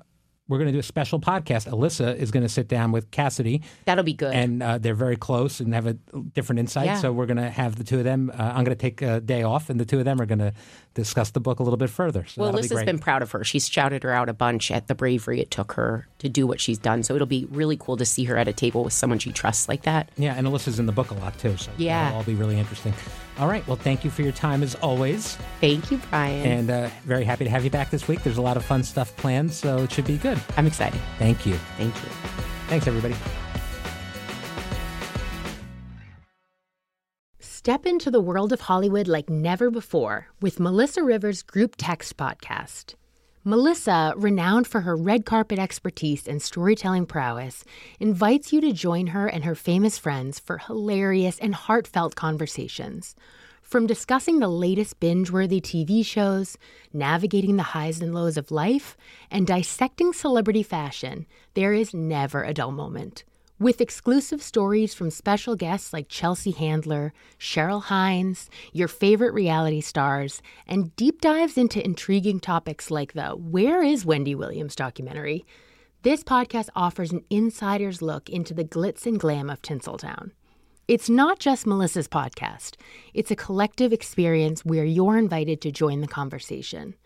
we're 0.50 0.58
going 0.58 0.66
to 0.66 0.72
do 0.72 0.78
a 0.80 0.82
special 0.82 1.18
podcast. 1.20 1.70
Alyssa 1.70 2.14
is 2.16 2.30
going 2.30 2.42
to 2.42 2.48
sit 2.48 2.68
down 2.68 2.92
with 2.92 3.10
Cassidy, 3.10 3.62
that'll 3.86 4.04
be 4.04 4.12
good. 4.12 4.34
and 4.34 4.62
uh, 4.62 4.76
they're 4.78 4.94
very 4.94 5.16
close 5.16 5.60
and 5.60 5.72
have 5.72 5.86
a 5.86 5.94
different 6.34 6.58
insight. 6.58 6.86
Yeah. 6.86 6.96
So 6.96 7.12
we're 7.12 7.26
going 7.26 7.36
to 7.38 7.48
have 7.48 7.76
the 7.76 7.84
two 7.84 7.98
of 7.98 8.04
them. 8.04 8.30
Uh, 8.36 8.42
I'm 8.42 8.64
going 8.64 8.76
to 8.76 8.82
take 8.82 9.00
a 9.00 9.20
day 9.20 9.42
off, 9.44 9.70
and 9.70 9.80
the 9.80 9.84
two 9.86 9.98
of 9.98 10.04
them 10.04 10.20
are 10.20 10.26
going 10.26 10.40
to 10.40 10.52
discuss 10.94 11.30
the 11.30 11.40
book 11.40 11.60
a 11.60 11.62
little 11.62 11.76
bit 11.76 11.88
further. 11.88 12.26
So 12.26 12.42
Well, 12.42 12.52
that'll 12.52 12.78
be 12.80 12.84
been 12.84 12.98
proud 12.98 13.22
of 13.22 13.30
her. 13.30 13.44
She's 13.44 13.68
shouted 13.68 14.02
her 14.02 14.10
out 14.12 14.28
a 14.28 14.32
bunch 14.34 14.70
at 14.70 14.88
the 14.88 14.94
bravery 14.94 15.40
it 15.40 15.50
took 15.50 15.72
her 15.72 16.08
to 16.18 16.28
do 16.28 16.46
what 16.46 16.60
she's 16.60 16.78
done. 16.78 17.02
So 17.02 17.14
it'll 17.14 17.26
be 17.26 17.46
really 17.50 17.76
cool 17.76 17.96
to 17.96 18.04
see 18.04 18.24
her 18.24 18.36
at 18.36 18.48
a 18.48 18.52
table 18.52 18.82
with 18.84 18.92
someone 18.92 19.18
she 19.20 19.32
trusts 19.32 19.68
like 19.68 19.82
that. 19.82 20.10
Yeah, 20.16 20.34
and 20.36 20.46
Alyssa's 20.46 20.78
in 20.78 20.86
the 20.86 20.92
book 20.92 21.10
a 21.10 21.14
lot 21.14 21.38
too. 21.38 21.56
So 21.56 21.70
Yeah. 21.76 22.04
that'll 22.04 22.18
all 22.18 22.24
be 22.24 22.34
really 22.34 22.58
interesting. 22.58 22.92
All 23.38 23.48
right. 23.48 23.66
Well, 23.66 23.76
thank 23.76 24.04
you 24.04 24.10
for 24.10 24.22
your 24.22 24.32
time 24.32 24.62
as 24.62 24.74
always. 24.76 25.36
Thank 25.60 25.90
you, 25.90 25.98
Brian. 26.10 26.46
And 26.46 26.70
uh, 26.70 26.90
very 27.04 27.24
happy 27.24 27.44
to 27.44 27.50
have 27.50 27.64
you 27.64 27.70
back 27.70 27.90
this 27.90 28.08
week. 28.08 28.22
There's 28.22 28.36
a 28.38 28.42
lot 28.42 28.56
of 28.56 28.64
fun 28.64 28.82
stuff 28.82 29.16
planned, 29.16 29.52
so 29.52 29.78
it 29.78 29.92
should 29.92 30.06
be 30.06 30.18
good. 30.18 30.39
I'm 30.56 30.66
excited. 30.66 31.00
Thank 31.18 31.46
you. 31.46 31.54
Thank 31.76 31.94
you. 31.94 32.08
Thanks, 32.68 32.86
everybody. 32.86 33.16
Step 37.38 37.84
into 37.84 38.10
the 38.10 38.20
world 38.20 38.52
of 38.52 38.62
Hollywood 38.62 39.06
like 39.06 39.28
never 39.28 39.70
before 39.70 40.28
with 40.40 40.58
Melissa 40.58 41.02
Rivers' 41.02 41.42
Group 41.42 41.74
Text 41.76 42.16
podcast. 42.16 42.94
Melissa, 43.44 44.12
renowned 44.16 44.66
for 44.66 44.82
her 44.82 44.96
red 44.96 45.24
carpet 45.24 45.58
expertise 45.58 46.28
and 46.28 46.42
storytelling 46.42 47.06
prowess, 47.06 47.64
invites 47.98 48.52
you 48.52 48.60
to 48.60 48.72
join 48.72 49.08
her 49.08 49.26
and 49.26 49.44
her 49.44 49.54
famous 49.54 49.96
friends 49.96 50.38
for 50.38 50.58
hilarious 50.58 51.38
and 51.38 51.54
heartfelt 51.54 52.14
conversations. 52.14 53.14
From 53.70 53.86
discussing 53.86 54.40
the 54.40 54.48
latest 54.48 54.98
binge 54.98 55.30
worthy 55.30 55.60
TV 55.60 56.04
shows, 56.04 56.58
navigating 56.92 57.54
the 57.54 57.62
highs 57.62 58.00
and 58.00 58.12
lows 58.12 58.36
of 58.36 58.50
life, 58.50 58.96
and 59.30 59.46
dissecting 59.46 60.12
celebrity 60.12 60.64
fashion, 60.64 61.24
there 61.54 61.72
is 61.72 61.94
never 61.94 62.42
a 62.42 62.52
dull 62.52 62.72
moment. 62.72 63.22
With 63.60 63.80
exclusive 63.80 64.42
stories 64.42 64.92
from 64.92 65.12
special 65.12 65.54
guests 65.54 65.92
like 65.92 66.08
Chelsea 66.08 66.50
Handler, 66.50 67.12
Cheryl 67.38 67.84
Hines, 67.84 68.50
your 68.72 68.88
favorite 68.88 69.34
reality 69.34 69.80
stars, 69.80 70.42
and 70.66 70.96
deep 70.96 71.20
dives 71.20 71.56
into 71.56 71.84
intriguing 71.84 72.40
topics 72.40 72.90
like 72.90 73.12
the 73.12 73.36
Where 73.36 73.84
is 73.84 74.04
Wendy 74.04 74.34
Williams 74.34 74.74
documentary, 74.74 75.46
this 76.02 76.24
podcast 76.24 76.70
offers 76.74 77.12
an 77.12 77.22
insider's 77.30 78.02
look 78.02 78.28
into 78.28 78.52
the 78.52 78.64
glitz 78.64 79.06
and 79.06 79.20
glam 79.20 79.48
of 79.48 79.62
Tinseltown. 79.62 80.32
It's 80.90 81.08
not 81.08 81.38
just 81.38 81.68
Melissa's 81.68 82.08
podcast, 82.08 82.74
it's 83.14 83.30
a 83.30 83.36
collective 83.36 83.92
experience 83.92 84.64
where 84.64 84.84
you're 84.84 85.16
invited 85.16 85.60
to 85.60 85.70
join 85.70 86.00
the 86.00 86.08
conversation. 86.08 86.96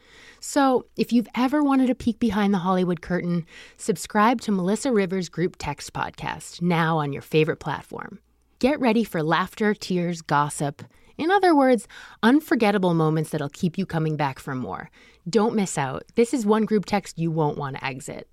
So, 0.41 0.87
if 0.97 1.13
you've 1.13 1.29
ever 1.35 1.63
wanted 1.63 1.91
a 1.91 1.95
peek 1.95 2.19
behind 2.19 2.55
the 2.55 2.65
Hollywood 2.65 3.03
curtain, 3.03 3.45
subscribe 3.77 4.41
to 4.41 4.53
Melissa 4.53 4.91
Rivers' 4.91 5.29
Group 5.29 5.57
Text 5.59 5.93
podcast 5.93 6.63
now 6.63 6.97
on 6.97 7.13
your 7.13 7.21
favorite 7.21 7.59
platform. 7.59 8.21
Get 8.59 8.81
ready 8.81 9.05
for 9.05 9.23
laughter, 9.23 9.75
tears, 9.75 10.23
gossip. 10.23 10.83
In 11.19 11.31
other 11.31 11.55
words, 11.55 11.87
unforgettable 12.23 12.95
moments 12.95 13.29
that'll 13.29 13.51
keep 13.51 13.77
you 13.77 13.85
coming 13.85 14.17
back 14.17 14.39
for 14.39 14.55
more. 14.55 14.89
Don't 15.29 15.55
miss 15.55 15.77
out. 15.77 16.05
This 16.15 16.33
is 16.33 16.47
one 16.47 16.65
group 16.65 16.87
text 16.87 17.19
you 17.19 17.31
won't 17.31 17.59
want 17.59 17.77
to 17.77 17.85
exit. 17.85 18.31